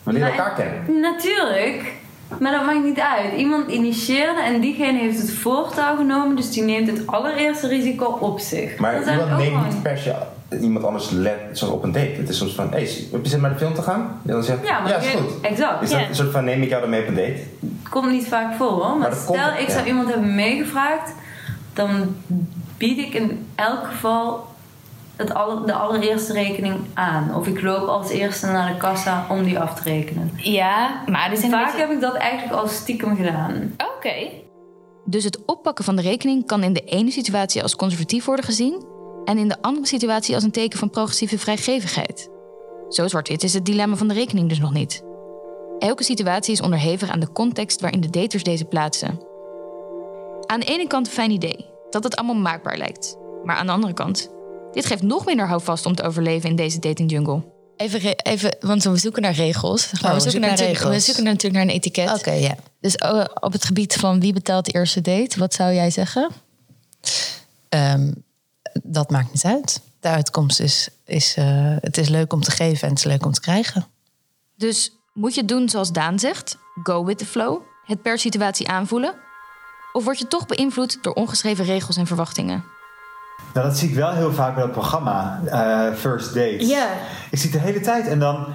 We 0.03 0.13
leren 0.13 0.29
elkaar 0.31 0.55
kennen. 0.55 1.01
natuurlijk. 1.01 1.93
Maar 2.39 2.53
dat 2.53 2.65
maakt 2.65 2.85
niet 2.85 3.01
uit. 3.01 3.33
Iemand 3.37 3.71
initieerde 3.71 4.41
en 4.41 4.61
diegene 4.61 4.99
heeft 4.99 5.19
het 5.21 5.33
voortouw 5.33 5.97
genomen. 5.97 6.37
Dus 6.37 6.51
die 6.51 6.63
neemt 6.63 6.87
het 6.91 7.07
allereerste 7.07 7.69
risico 7.69 8.05
op 8.05 8.39
zich. 8.41 8.79
Maar 8.79 9.11
iemand 9.11 9.37
neemt 9.37 9.65
niet 9.65 9.83
per 9.83 9.99
se 9.99 10.15
iemand 10.61 10.85
anders 10.85 11.11
let 11.11 11.39
zo 11.53 11.71
op 11.71 11.83
een 11.83 11.93
date. 11.93 12.07
Het 12.17 12.29
is 12.29 12.37
soms 12.37 12.55
van, 12.55 12.65
hé, 12.71 12.83
hey, 12.83 13.07
heb 13.13 13.23
je 13.23 13.29
zin 13.29 13.37
om 13.37 13.43
naar 13.43 13.53
de 13.53 13.59
film 13.59 13.75
te 13.75 13.83
gaan? 13.83 14.21
Ja, 14.25 14.33
dan 14.33 14.43
zegt 14.45 14.67
Ja, 14.67 14.81
maar 14.81 14.91
ja, 14.91 14.97
is 14.97 15.07
goed. 15.07 15.41
exact. 15.41 15.83
Is 15.83 15.91
dat 15.91 16.01
een 16.09 16.15
soort 16.15 16.31
van, 16.31 16.45
neem 16.45 16.63
ik 16.63 16.69
jou 16.69 16.81
dan 16.81 16.91
mee 16.91 17.01
op 17.03 17.09
een 17.09 17.15
date? 17.15 17.43
Het 17.81 17.89
komt 17.91 18.11
niet 18.11 18.27
vaak 18.29 18.55
voor 18.55 18.69
hoor. 18.71 18.97
Maar, 18.99 19.13
stel 19.13 19.25
komt- 19.27 19.59
ik 19.61 19.67
ja. 19.67 19.73
zou 19.73 19.87
iemand 19.87 20.09
hebben 20.09 20.35
meegevraagd. 20.35 21.13
Dan 21.73 22.17
bied 22.77 22.99
ik 22.99 23.15
in 23.15 23.47
elk 23.55 23.85
geval 23.87 24.47
het 25.17 25.35
aller, 25.35 25.67
de 25.67 25.73
allereerste 25.73 26.33
rekening 26.33 26.75
aan. 26.95 27.35
Of 27.35 27.47
ik 27.47 27.63
loop 27.63 27.89
als 27.89 28.11
eerste 28.11 28.47
naar 28.47 28.73
de 28.73 28.79
kassa 28.79 29.27
om 29.29 29.43
die 29.45 29.59
af 29.59 29.75
te 29.75 29.83
rekenen. 29.83 30.31
Ja, 30.37 31.03
maar 31.07 31.37
Vaak 31.37 31.77
heb 31.77 31.91
ik 31.91 32.01
dat 32.01 32.15
eigenlijk 32.15 32.61
al 32.61 32.69
stiekem 32.69 33.17
gedaan. 33.17 33.75
Oké. 33.97 34.15
Dus 35.05 35.25
het 35.25 35.45
oppakken 35.45 35.85
van 35.85 35.97
de 35.97 36.03
rekening 36.03 36.47
kan 36.47 36.63
in 36.63 36.73
de 36.73 36.81
ene 36.85 37.11
situatie 37.11 37.63
als 37.63 37.77
conservatief 37.77 38.25
worden 38.25 38.45
gezien 38.45 38.85
en 39.31 39.39
in 39.39 39.49
de 39.49 39.57
andere 39.61 39.87
situatie 39.87 40.35
als 40.35 40.45
een 40.45 40.51
teken 40.51 40.79
van 40.79 40.91
progressieve 40.91 41.39
vrijgevigheid. 41.39 42.29
Zo 42.89 43.09
zwart-wit 43.09 43.43
is 43.43 43.53
het 43.55 43.65
dilemma 43.65 43.97
van 43.97 44.09
de 44.09 44.15
rekening 44.15 44.49
dus 44.49 44.59
nog 44.59 44.73
niet. 44.73 45.03
Elke 45.79 46.05
situatie 46.05 46.53
is 46.53 46.61
onderhevig 46.61 47.11
aan 47.11 47.21
de 47.21 47.33
context 47.33 47.81
waarin 47.81 48.01
de 48.01 48.11
daters 48.11 48.43
deze 48.43 48.65
plaatsen. 48.65 49.21
Aan 50.47 50.61
de 50.61 50.67
ene 50.67 50.87
kant 50.87 51.07
een 51.07 51.13
fijn 51.13 51.31
idee, 51.31 51.67
dat 51.91 52.05
het 52.05 52.17
allemaal 52.17 52.37
maakbaar 52.37 52.77
lijkt. 52.77 53.17
Maar 53.45 53.57
aan 53.57 53.67
de 53.67 53.73
andere 53.73 53.93
kant, 53.93 54.31
dit 54.73 54.87
geeft 54.87 55.03
nog 55.03 55.27
minder 55.27 55.47
houvast 55.49 55.87
om 55.87 55.95
te 55.95 56.03
overleven 56.03 56.51
in 56.51 56.57
deze 56.57 56.79
dating 56.79 57.11
jungle. 57.11 57.43
Even, 57.77 58.01
even, 58.17 58.57
want 58.61 58.83
we 58.85 58.97
zoeken 58.97 59.23
naar 59.23 59.35
regels. 59.35 59.91
Oh, 59.95 60.01
we, 60.01 60.15
we 60.15 60.21
zoeken 60.21 60.41
naar 60.41 60.51
natuurlijk- 60.51 60.79
we 60.79 60.85
regels. 60.85 61.05
zoeken 61.05 61.25
natuurlijk 61.25 61.55
naar 61.55 61.63
een 61.63 61.81
etiket. 61.81 62.15
Oké, 62.15 62.33
ja. 62.33 62.55
Dus 62.81 62.95
eh, 62.97 63.25
op 63.41 63.53
het 63.53 63.65
gebied 63.65 63.95
van 63.95 64.21
wie 64.21 64.33
betaalt 64.33 64.65
de 64.65 64.73
eerste 64.73 65.01
date, 65.01 65.39
wat 65.39 65.55
zou 65.55 65.75
jij 65.75 65.91
zeggen? 65.91 66.31
Ehm, 67.69 68.13
dat 68.83 69.11
maakt 69.11 69.33
niet 69.33 69.45
uit. 69.45 69.81
De 70.01 70.09
uitkomst 70.09 70.61
is, 70.61 70.89
is 71.05 71.37
eh, 71.37 71.77
het 71.81 71.97
is 71.97 72.09
leuk 72.09 72.33
om 72.33 72.43
te 72.43 72.51
geven 72.51 72.83
en 72.83 72.89
het 72.89 72.99
is 72.99 73.05
leuk 73.05 73.27
om 73.27 73.33
te 73.33 73.41
krijgen. 73.41 73.87
Dus 74.57 74.93
moet 75.13 75.35
je 75.35 75.41
het 75.41 75.49
doen 75.49 75.69
zoals 75.69 75.93
Daan 75.93 76.19
zegt, 76.19 76.57
go 76.83 77.05
with 77.05 77.19
the 77.19 77.27
flow, 77.27 77.61
het 77.85 78.03
per 78.03 78.19
situatie 78.19 78.69
aanvoelen? 78.69 79.15
Of 79.93 80.05
word 80.05 80.19
je 80.19 80.27
toch 80.27 80.47
beïnvloed 80.47 80.99
door 81.03 81.13
ongeschreven 81.13 81.65
regels 81.65 81.97
en 81.97 82.07
verwachtingen? 82.07 82.65
Nou, 83.55 83.67
dat 83.67 83.79
zie 83.79 83.89
ik 83.89 83.95
wel 83.95 84.13
heel 84.13 84.33
vaak 84.33 84.55
bij 84.55 84.63
dat 84.63 84.73
programma, 84.73 85.41
eh, 85.45 85.95
First 85.95 86.35
Date. 86.35 86.67
Ja. 86.67 86.93
Ik 87.31 87.39
zie 87.39 87.51
het 87.51 87.61
de 87.61 87.67
hele 87.67 87.81
tijd 87.81 88.07
en 88.07 88.19
dan 88.19 88.47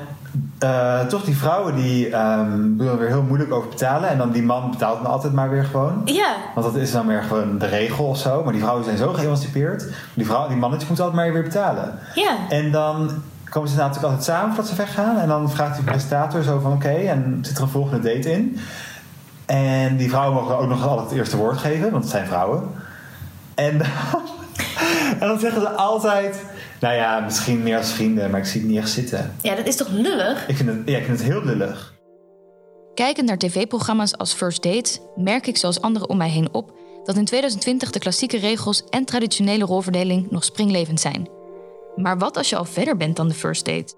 eh, 0.58 1.00
toch 1.00 1.24
die 1.24 1.38
vrouwen 1.38 1.76
die 1.76 2.10
doen 2.10 2.88
er 2.88 2.98
weer 2.98 3.08
heel 3.08 3.22
moeilijk 3.22 3.52
over 3.52 3.70
betalen. 3.70 4.10
En 4.10 4.18
dan 4.18 4.32
die 4.32 4.44
man 4.44 4.72
betaalt 4.72 5.02
dan 5.04 5.12
altijd 5.12 5.34
maar 5.34 5.50
weer 5.50 5.64
gewoon. 5.64 6.02
Ja. 6.06 6.36
Want 6.56 6.74
dat 6.74 6.82
is 6.82 6.92
dan 6.92 7.08
weer 7.08 7.24
gewoon 7.24 7.58
de 7.58 7.66
regel 7.66 8.06
of 8.06 8.18
zo. 8.18 8.44
Maar 8.44 8.52
die 8.52 8.62
vrouwen 8.62 8.86
zijn 8.86 8.98
zo 8.98 9.14
geëmancipeerd. 9.14 9.86
Die, 10.14 10.26
vrouw, 10.26 10.48
die 10.48 10.58
mannetjes 10.58 10.88
moeten 10.88 11.06
altijd 11.06 11.24
maar 11.24 11.34
weer 11.34 11.44
betalen. 11.44 12.00
Ja. 12.16 12.38
En 12.50 12.72
dan 12.72 13.10
komen 13.50 13.70
ze 13.70 13.76
natuurlijk 13.76 14.04
altijd 14.06 14.24
samen 14.24 14.48
voordat 14.56 14.68
ze 14.68 14.76
weggaan. 14.76 15.18
En 15.18 15.28
dan 15.28 15.52
vraagt 15.52 15.76
die 15.76 15.84
presentator 15.84 16.44
zo 16.44 16.60
van 16.60 16.74
oké, 16.74 16.90
en 16.90 17.40
zit 17.42 17.58
er 17.58 17.64
een 17.64 17.70
volgende 17.70 18.14
date 18.14 18.32
in. 18.32 18.60
En 19.46 19.98
die 19.98 20.10
vrouwen 20.10 20.36
mogen 20.36 20.58
ook 20.58 20.70
nog 20.70 20.88
altijd 20.88 21.10
het 21.10 21.18
eerste 21.18 21.38
woord 21.38 21.58
geven, 21.58 21.92
want 21.92 22.04
het 22.04 22.12
zijn 22.12 22.28
vrouwen. 22.28 22.64
En 23.56 23.78
dan, 23.78 23.88
en 25.20 25.28
dan 25.28 25.40
zeggen 25.40 25.62
ze 25.62 25.70
altijd, 25.70 26.44
nou 26.86 26.98
ja, 26.98 27.20
misschien 27.20 27.64
meer 27.64 27.78
als 27.78 27.92
vrienden, 27.92 28.32
maar 28.32 28.40
ik 28.40 28.46
zie 28.46 28.62
het 28.62 28.70
niet 28.70 28.80
echt 28.80 28.90
zitten. 28.90 29.36
Ja, 29.42 29.56
dat 29.56 29.68
is 29.68 29.76
toch 29.76 29.90
lullig? 29.90 30.48
Ik 30.48 30.56
vind 30.56 30.70
het, 30.70 30.78
ja, 30.86 30.98
ik 30.98 31.06
vind 31.06 31.20
het 31.20 31.28
heel 31.28 31.44
lullig. 31.44 31.94
Kijkend 32.94 33.28
naar 33.28 33.38
tv-programma's 33.38 34.18
als 34.18 34.34
First 34.34 34.64
Dates 34.64 35.00
merk 35.16 35.48
ik 35.48 35.58
zoals 35.58 35.82
anderen 35.82 36.10
om 36.10 36.18
mij 36.18 36.30
heen 36.30 36.54
op 36.54 36.74
dat 37.04 37.16
in 37.16 37.26
2020 37.26 37.90
de 37.90 38.00
klassieke 38.00 38.38
regels 38.38 38.84
en 38.90 39.06
traditionele 39.06 39.66
rolverdeling 39.66 40.32
nog 40.32 40.44
springlevend 40.44 41.00
zijn. 41.00 41.30
Maar 41.96 42.18
wat 42.18 42.38
als 42.38 42.50
je 42.50 42.56
al 42.56 42.66
verder 42.66 42.98
bent 42.98 43.16
dan 43.16 43.28
de 43.28 43.34
first 43.34 43.66
date? 43.66 43.94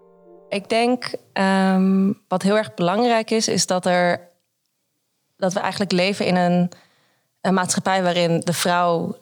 Ik 0.50 0.70
denk 0.70 1.14
ehm, 1.34 2.14
wat 2.28 2.42
heel 2.42 2.58
erg 2.58 2.74
belangrijk 2.74 3.32
is, 3.32 3.48
is 3.48 3.66
dat 3.66 3.86
er 3.86 4.30
dat 5.38 5.54
we 5.54 5.60
eigenlijk 5.60 5.92
leven 5.92 6.26
in 6.26 6.36
een 6.36 6.72
een 7.42 7.54
maatschappij 7.54 8.04
waarin 8.04 8.42
de 8.44 8.54
vrouw 8.54 9.16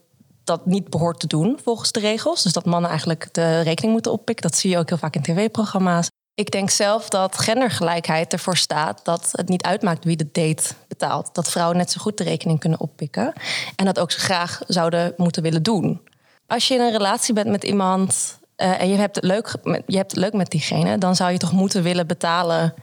dat 0.45 0.65
niet 0.65 0.89
behoort 0.89 1.19
te 1.19 1.27
doen 1.27 1.59
volgens 1.63 1.91
de 1.91 1.99
regels. 1.99 2.43
Dus 2.43 2.53
dat 2.53 2.65
mannen 2.65 2.89
eigenlijk 2.89 3.33
de 3.33 3.61
rekening 3.61 3.93
moeten 3.93 4.11
oppikken. 4.11 4.49
Dat 4.49 4.57
zie 4.57 4.69
je 4.69 4.77
ook 4.77 4.89
heel 4.89 4.97
vaak 4.97 5.15
in 5.15 5.21
tv-programma's. 5.21 6.09
Ik 6.33 6.51
denk 6.51 6.69
zelf 6.69 7.09
dat 7.09 7.37
gendergelijkheid 7.37 8.33
ervoor 8.33 8.57
staat 8.57 9.05
dat 9.05 9.29
het 9.31 9.49
niet 9.49 9.63
uitmaakt 9.63 10.03
wie 10.03 10.15
de 10.15 10.29
date 10.31 10.73
betaalt. 10.87 11.29
Dat 11.33 11.51
vrouwen 11.51 11.77
net 11.77 11.91
zo 11.91 12.01
goed 12.01 12.17
de 12.17 12.23
rekening 12.23 12.59
kunnen 12.59 12.79
oppikken. 12.79 13.33
En 13.75 13.85
dat 13.85 13.99
ook 13.99 14.11
ze 14.11 14.19
graag 14.19 14.61
zouden 14.67 15.13
moeten 15.17 15.43
willen 15.43 15.63
doen. 15.63 16.01
Als 16.47 16.67
je 16.67 16.73
in 16.73 16.81
een 16.81 16.91
relatie 16.91 17.33
bent 17.33 17.47
met 17.47 17.63
iemand 17.63 18.39
eh, 18.55 18.81
en 18.81 18.89
je 18.89 18.95
hebt, 18.95 19.15
het 19.15 19.25
leuk, 19.25 19.55
je 19.85 19.97
hebt 19.97 20.11
het 20.11 20.19
leuk 20.19 20.33
met 20.33 20.49
diegene, 20.49 20.97
dan 20.97 21.15
zou 21.15 21.31
je 21.31 21.37
toch 21.37 21.51
moeten 21.51 21.83
willen 21.83 22.07
betalen 22.07 22.73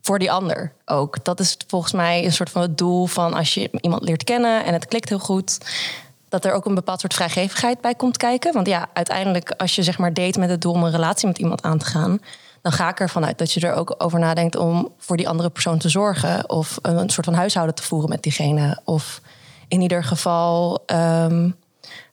voor 0.00 0.18
die 0.18 0.32
ander 0.32 0.72
ook. 0.84 1.24
Dat 1.24 1.40
is 1.40 1.56
volgens 1.66 1.92
mij 1.92 2.24
een 2.24 2.32
soort 2.32 2.50
van 2.50 2.62
het 2.62 2.78
doel 2.78 3.06
van 3.06 3.34
als 3.34 3.54
je 3.54 3.70
iemand 3.80 4.02
leert 4.02 4.24
kennen 4.24 4.64
en 4.64 4.72
het 4.72 4.86
klikt 4.86 5.08
heel 5.08 5.18
goed. 5.18 5.58
Dat 6.32 6.44
er 6.44 6.52
ook 6.52 6.64
een 6.64 6.74
bepaald 6.74 7.00
soort 7.00 7.14
vrijgevigheid 7.14 7.80
bij 7.80 7.94
komt 7.94 8.16
kijken. 8.16 8.52
Want 8.52 8.66
ja, 8.66 8.88
uiteindelijk 8.92 9.50
als 9.56 9.74
je 9.74 9.82
zeg 9.82 9.98
maar 9.98 10.14
date 10.14 10.38
met 10.38 10.50
het 10.50 10.60
doel 10.60 10.72
om 10.72 10.84
een 10.84 10.90
relatie 10.90 11.26
met 11.26 11.38
iemand 11.38 11.62
aan 11.62 11.78
te 11.78 11.84
gaan, 11.84 12.20
dan 12.62 12.72
ga 12.72 12.88
ik 12.88 13.00
ervan 13.00 13.24
uit 13.24 13.38
dat 13.38 13.52
je 13.52 13.60
er 13.60 13.74
ook 13.74 13.94
over 13.98 14.18
nadenkt 14.18 14.56
om 14.56 14.92
voor 14.98 15.16
die 15.16 15.28
andere 15.28 15.50
persoon 15.50 15.78
te 15.78 15.88
zorgen. 15.88 16.50
Of 16.50 16.78
een 16.82 17.10
soort 17.10 17.26
van 17.26 17.34
huishouden 17.34 17.74
te 17.74 17.82
voeren 17.82 18.08
met 18.08 18.22
diegene. 18.22 18.80
Of 18.84 19.20
in 19.68 19.80
ieder 19.80 20.04
geval 20.04 20.82
ehm, 20.86 21.50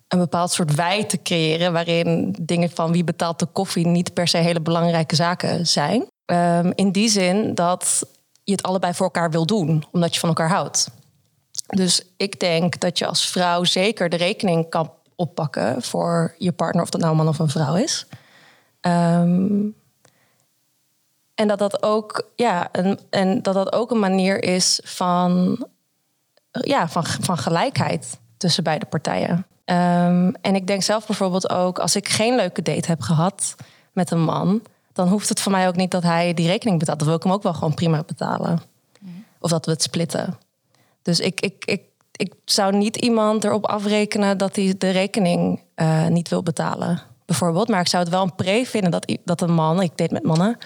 een 0.07 0.19
bepaald 0.19 0.51
soort 0.51 0.75
wij 0.75 1.03
te 1.03 1.21
creëren. 1.21 1.73
waarin 1.73 2.35
dingen 2.41 2.69
van 2.69 2.91
wie 2.91 3.03
betaalt 3.03 3.39
de 3.39 3.45
koffie 3.45 3.87
niet 3.87 4.13
per 4.13 4.27
se 4.27 4.37
hele 4.37 4.61
belangrijke 4.61 5.15
zaken 5.15 5.67
zijn. 5.67 6.05
Ehm, 6.25 6.71
in 6.75 6.91
die 6.91 7.09
zin 7.09 7.55
dat 7.55 8.03
je 8.43 8.51
het 8.51 8.63
allebei 8.63 8.93
voor 8.93 9.05
elkaar 9.05 9.31
wil 9.31 9.45
doen, 9.45 9.83
omdat 9.91 10.13
je 10.13 10.19
van 10.19 10.29
elkaar 10.29 10.49
houdt. 10.49 10.89
Dus 11.67 12.01
ik 12.17 12.39
denk 12.39 12.79
dat 12.79 12.97
je 12.97 13.07
als 13.07 13.27
vrouw 13.27 13.63
zeker 13.63 14.09
de 14.09 14.17
rekening 14.17 14.69
kan 14.69 14.91
oppakken 15.15 15.81
voor 15.81 16.35
je 16.37 16.51
partner, 16.51 16.83
of 16.83 16.89
dat 16.89 17.01
nou 17.01 17.11
een 17.11 17.17
man 17.17 17.27
of 17.27 17.39
een 17.39 17.49
vrouw 17.49 17.75
is. 17.75 18.05
Ehm, 18.81 19.67
en 21.35 21.47
dat 21.47 21.59
dat 21.59 21.83
ook, 21.83 22.29
ja, 22.35 22.69
een, 22.71 22.99
en 23.09 23.41
dat 23.41 23.53
dat 23.53 23.73
ook 23.73 23.91
een 23.91 23.99
manier 23.99 24.43
is 24.43 24.81
van, 24.83 25.57
ja, 26.51 26.87
van, 26.87 27.05
van 27.05 27.37
gelijkheid 27.37 28.19
tussen 28.37 28.63
beide 28.63 28.85
partijen. 28.85 29.45
Ehm, 29.65 30.31
en 30.41 30.55
ik 30.55 30.67
denk 30.67 30.83
zelf 30.83 31.05
bijvoorbeeld 31.05 31.49
ook, 31.49 31.79
als 31.79 31.95
ik 31.95 32.09
geen 32.09 32.35
leuke 32.35 32.61
date 32.61 32.87
heb 32.87 33.01
gehad 33.01 33.55
met 33.91 34.11
een 34.11 34.23
man, 34.23 34.61
dan 34.93 35.07
hoeft 35.07 35.29
het 35.29 35.39
voor 35.39 35.51
mij 35.51 35.67
ook 35.67 35.75
niet 35.75 35.91
dat 35.91 36.03
hij 36.03 36.33
die 36.33 36.47
rekening 36.47 36.79
betaalt. 36.79 36.99
Dan 36.99 37.07
wil 37.07 37.17
ik 37.17 37.23
hem 37.23 37.31
ook 37.31 37.43
wel 37.43 37.53
gewoon 37.53 37.73
prima 37.73 38.03
betalen. 38.05 38.61
Of 39.39 39.49
dat 39.49 39.65
we 39.65 39.71
het 39.71 39.81
splitten. 39.81 40.37
Dus 41.09 41.19
ik, 41.19 41.41
ik, 41.41 41.65
ik, 41.65 41.81
ik 42.11 42.33
zou 42.45 42.75
niet 42.75 42.95
iemand 42.95 43.43
erop 43.43 43.65
afrekenen 43.65 44.37
dat 44.37 44.55
hij 44.55 44.75
de 44.77 44.89
rekening 44.89 45.63
eh, 45.75 46.07
niet 46.07 46.29
wil 46.29 46.43
betalen, 46.43 47.01
bijvoorbeeld. 47.25 47.67
Maar 47.67 47.79
ik 47.79 47.87
zou 47.87 48.03
het 48.03 48.11
wel 48.11 48.23
een 48.23 48.35
pre 48.35 48.65
vinden 48.65 48.91
dat, 48.91 49.17
dat 49.23 49.41
een 49.41 49.53
man, 49.53 49.81
ik 49.81 49.97
deed 49.97 50.11
met 50.11 50.23
mannen, 50.23 50.57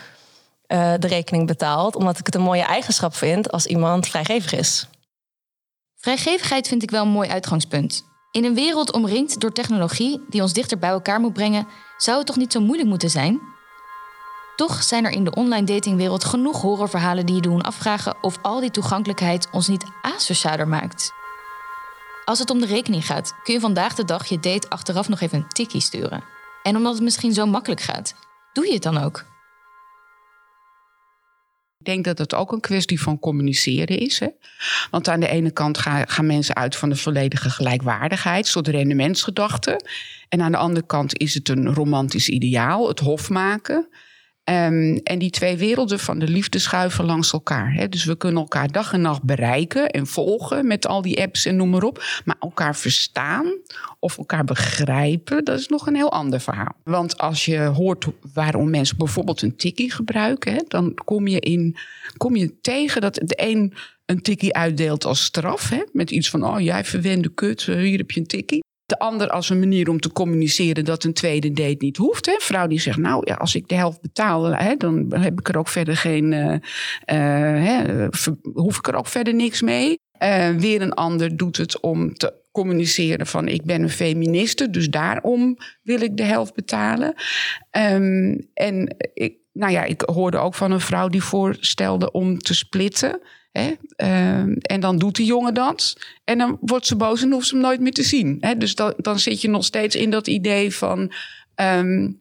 eh, 0.67 0.93
de 1.00 1.07
rekening 1.07 1.47
betaalt. 1.47 1.95
Omdat 1.95 2.19
ik 2.19 2.25
het 2.25 2.35
een 2.35 2.41
mooie 2.41 2.63
eigenschap 2.63 3.15
vind 3.15 3.51
als 3.51 3.65
iemand 3.65 4.07
vrijgevig 4.07 4.53
is. 4.53 4.88
Vrijgevigheid 5.95 6.67
vind 6.67 6.83
ik 6.83 6.91
wel 6.91 7.03
een 7.03 7.09
mooi 7.09 7.29
uitgangspunt. 7.29 8.03
In 8.31 8.45
een 8.45 8.55
wereld 8.55 8.93
omringd 8.93 9.39
door 9.39 9.51
technologie 9.51 10.21
die 10.29 10.41
ons 10.41 10.53
dichter 10.53 10.77
bij 10.77 10.89
elkaar 10.89 11.19
moet 11.19 11.33
brengen, 11.33 11.67
zou 11.97 12.17
het 12.17 12.27
toch 12.27 12.38
niet 12.38 12.51
zo 12.51 12.59
moeilijk 12.59 12.89
moeten 12.89 13.09
zijn? 13.09 13.39
Toch 14.55 14.83
zijn 14.83 15.05
er 15.05 15.12
in 15.12 15.24
de 15.24 15.36
online 15.36 15.65
datingwereld 15.65 16.24
genoeg 16.24 16.62
horrorverhalen 16.62 17.25
die 17.25 17.36
je 17.36 17.41
doen 17.41 17.62
afvragen 17.62 18.15
of 18.22 18.38
al 18.41 18.60
die 18.60 18.72
toegankelijkheid 18.72 19.48
ons 19.51 19.67
niet 19.67 19.86
asocialer 20.01 20.67
maakt. 20.67 21.12
Als 22.25 22.39
het 22.39 22.50
om 22.50 22.60
de 22.60 22.65
rekening 22.65 23.05
gaat, 23.05 23.33
kun 23.43 23.53
je 23.53 23.60
vandaag 23.60 23.95
de 23.95 24.05
dag 24.05 24.25
je 24.25 24.39
date 24.39 24.69
achteraf 24.69 25.10
nog 25.10 25.22
even 25.22 25.38
een 25.38 25.48
tikkie 25.48 25.81
sturen. 25.81 26.24
En 26.63 26.75
omdat 26.75 26.93
het 26.93 27.03
misschien 27.03 27.33
zo 27.33 27.45
makkelijk 27.45 27.81
gaat, 27.81 28.15
doe 28.53 28.65
je 28.65 28.74
het 28.74 28.83
dan 28.83 28.98
ook. 28.98 29.25
Ik 31.79 31.86
denk 31.86 32.05
dat 32.05 32.17
het 32.17 32.33
ook 32.33 32.51
een 32.51 32.60
kwestie 32.60 33.01
van 33.01 33.19
communiceren 33.19 34.00
is. 34.00 34.19
Hè? 34.19 34.27
Want 34.91 35.07
aan 35.07 35.19
de 35.19 35.27
ene 35.27 35.51
kant 35.51 35.77
gaan, 35.77 36.25
mensen 36.25 36.55
uit 36.55 36.75
van 36.75 36.89
de 36.89 36.95
volledige 36.95 37.50
gelijkwaardigheid, 37.50 38.48
soort 38.48 38.67
rendementsgedachte. 38.67 39.86
En 40.29 40.41
aan 40.41 40.51
de 40.51 40.57
andere 40.57 40.86
kant 40.86 41.17
is 41.17 41.33
het 41.33 41.50
een 41.50 41.74
romantisch 41.74 42.29
ideaal, 42.29 42.88
het 42.88 43.00
hof 43.00 43.29
maken. 43.29 43.89
Ehm, 44.43 44.97
en 45.03 45.19
die 45.19 45.29
twee 45.29 45.57
werelden 45.57 46.00
van 46.00 46.19
de 46.19 46.27
liefde 46.27 46.59
schuiven 46.59 47.05
langs 47.05 47.33
elkaar. 47.33 47.73
Hè? 47.73 47.89
Dus 47.89 48.05
we 48.05 48.17
kunnen 48.17 48.41
elkaar 48.41 48.71
dag 48.71 48.93
en 48.93 49.01
nacht 49.01 49.23
bereiken 49.23 49.89
en 49.89 50.07
volgen 50.07 50.67
met 50.67 50.88
al 50.88 51.01
die 51.01 51.21
apps 51.21 51.45
en 51.45 51.55
noem 51.55 51.69
maar 51.69 51.83
op. 51.83 52.03
Maar 52.25 52.35
elkaar 52.39 52.75
verstaan 52.75 53.57
of 54.00 54.17
elkaar 54.17 54.43
begrijpen, 54.43 55.45
dat 55.45 55.59
is 55.59 55.67
nog 55.67 55.88
een 55.88 55.95
heel 55.95 56.12
ander 56.12 56.39
verhaal. 56.39 56.75
Want 56.83 57.17
als 57.17 57.45
je 57.45 57.59
hoort 57.59 58.05
waarom 58.33 58.69
mensen 58.69 58.97
bijvoorbeeld 58.97 59.41
een 59.41 59.55
tikkie 59.55 59.91
gebruiken, 59.91 60.53
hè, 60.53 60.62
dan 60.67 60.93
kom 61.05 61.27
je, 61.27 61.39
in, 61.39 61.75
kom 62.17 62.35
je 62.35 62.59
tegen 62.62 63.01
dat 63.01 63.15
de 63.15 63.33
een 63.35 63.73
een 64.05 64.21
tikkie 64.21 64.55
uitdeelt 64.55 65.05
als 65.05 65.23
straf. 65.23 65.69
Hè, 65.69 65.83
met 65.91 66.12
iets 66.12 66.29
van, 66.29 66.45
oh 66.45 66.59
jij 66.59 66.83
verwende 66.83 67.33
kut, 67.33 67.67
eh, 67.67 67.75
hier 67.75 67.97
heb 67.97 68.12
je 68.12 68.19
een 68.19 68.27
tikkie. 68.27 68.63
De 68.93 69.00
ander 69.00 69.29
als 69.29 69.50
een 69.50 69.59
manier 69.59 69.89
om 69.89 70.00
te 70.00 70.12
communiceren 70.12 70.85
dat 70.85 71.03
een 71.03 71.13
tweede 71.13 71.51
date 71.51 71.75
niet 71.79 71.97
hoeft. 71.97 72.25
Hè. 72.25 72.31
Een 72.31 72.39
vrouw 72.39 72.67
die 72.67 72.79
zegt, 72.79 72.97
nou 72.97 73.21
ja, 73.25 73.35
als 73.35 73.55
ik 73.55 73.67
de 73.67 73.75
helft 73.75 74.01
betaal, 74.01 74.43
hè, 74.43 74.75
dan 74.75 75.13
heb 75.13 75.39
ik 75.39 75.50
er 75.50 75.57
ook 75.57 75.67
verder 75.67 75.97
geen, 75.97 76.33
eh, 76.33 76.57
hè, 77.05 78.07
hoef 78.53 78.77
ik 78.77 78.88
er 78.88 78.95
ook 78.95 79.07
verder 79.07 79.33
niks 79.33 79.62
mee. 79.62 80.00
Eh, 80.12 80.50
weer 80.50 80.81
een 80.81 80.93
ander 80.93 81.38
doet 81.38 81.57
het 81.57 81.79
om 81.79 82.13
te 82.13 82.33
communiceren 82.51 83.27
van 83.27 83.47
ik 83.47 83.63
ben 83.63 83.81
een 83.81 83.89
feministe, 83.89 84.69
dus 84.69 84.89
daarom 84.89 85.57
wil 85.81 86.01
ik 86.01 86.17
de 86.17 86.23
helft 86.23 86.53
betalen. 86.53 87.13
Ehm, 87.69 88.38
en 88.53 88.95
ik, 89.13 89.35
nou 89.53 89.71
ja, 89.71 89.83
ik 89.83 90.01
hoorde 90.01 90.38
ook 90.38 90.55
van 90.55 90.71
een 90.71 90.79
vrouw 90.79 91.07
die 91.07 91.23
voorstelde 91.23 92.12
om 92.12 92.38
te 92.38 92.53
splitten. 92.53 93.19
Hè? 93.53 93.72
Ehm, 93.95 94.53
en 94.62 94.79
dan 94.79 94.98
doet 94.98 95.15
die 95.15 95.25
jongen 95.25 95.53
dat. 95.53 95.98
En 96.24 96.38
dan 96.38 96.57
wordt 96.62 96.86
ze 96.86 96.95
boos 96.95 97.22
en 97.22 97.31
hoeft 97.31 97.48
ze 97.48 97.53
hem 97.53 97.63
nooit 97.63 97.79
meer 97.79 97.91
te 97.91 98.03
zien. 98.03 98.38
Hè? 98.39 98.57
Dus 98.57 98.75
dan, 98.75 98.93
dan 98.98 99.19
zit 99.19 99.41
je 99.41 99.50
nog 99.50 99.65
steeds 99.65 99.95
in 99.95 100.10
dat 100.10 100.27
idee 100.27 100.75
van... 100.75 101.12
ehm, 101.55 102.12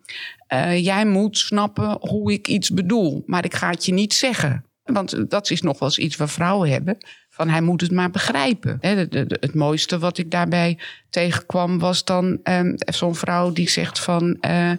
eh, 0.46 0.84
jij 0.84 1.06
moet 1.06 1.38
snappen 1.38 1.96
hoe 2.00 2.32
ik 2.32 2.48
iets 2.48 2.70
bedoel. 2.70 3.22
Maar 3.26 3.44
ik 3.44 3.54
ga 3.54 3.70
het 3.70 3.86
je 3.86 3.92
niet 3.92 4.14
zeggen. 4.14 4.64
Want 4.82 5.30
dat 5.30 5.50
is 5.50 5.62
nog 5.62 5.78
wel 5.78 5.88
eens 5.88 5.98
iets 5.98 6.16
wat 6.16 6.30
vrouwen 6.30 6.70
hebben. 6.70 6.98
Van 7.30 7.48
hij 7.48 7.60
moet 7.60 7.80
het 7.80 7.90
maar 7.90 8.10
begrijpen. 8.10 8.78
Het 8.80 9.54
mooiste 9.54 9.98
wat 9.98 10.18
ik 10.18 10.30
daarbij 10.30 10.78
tegenkwam 11.10 11.78
was 11.78 12.04
dan 12.04 12.38
ehm, 12.42 12.72
zo'n 12.76 13.14
vrouw 13.14 13.52
die 13.52 13.70
zegt 13.70 13.98
van... 13.98 14.36
eh, 14.40 14.72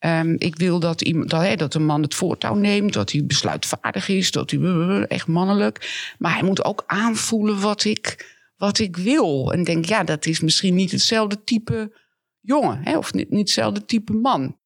ehm, 0.00 0.34
ik 0.38 0.56
wil 0.56 0.80
dat, 0.80 1.02
iemand, 1.02 1.30
dat, 1.30 1.42
hè, 1.42 1.56
dat 1.56 1.74
een 1.74 1.84
man 1.84 2.02
het 2.02 2.14
voortouw 2.14 2.54
neemt, 2.54 2.92
dat 2.92 3.12
hij 3.12 3.26
besluitvaardig 3.26 4.08
is, 4.08 4.30
dat 4.30 4.50
hij 4.50 5.06
echt 5.06 5.26
mannelijk. 5.26 6.12
Maar 6.18 6.32
hij 6.32 6.42
moet 6.42 6.64
ook 6.64 6.84
aanvoelen 6.86 7.60
wat 7.60 7.84
ik, 7.84 8.36
wat 8.56 8.78
ik 8.78 8.96
wil. 8.96 9.52
En 9.52 9.64
denk, 9.64 9.84
ja, 9.84 10.04
dat 10.04 10.26
is 10.26 10.40
misschien 10.40 10.74
niet 10.74 10.90
hetzelfde 10.90 11.44
type 11.44 11.92
jongen, 12.40 12.80
hè, 12.84 12.98
of 12.98 13.12
niet, 13.12 13.30
niet 13.30 13.40
hetzelfde 13.40 13.84
type 13.84 14.12
man. 14.12 14.58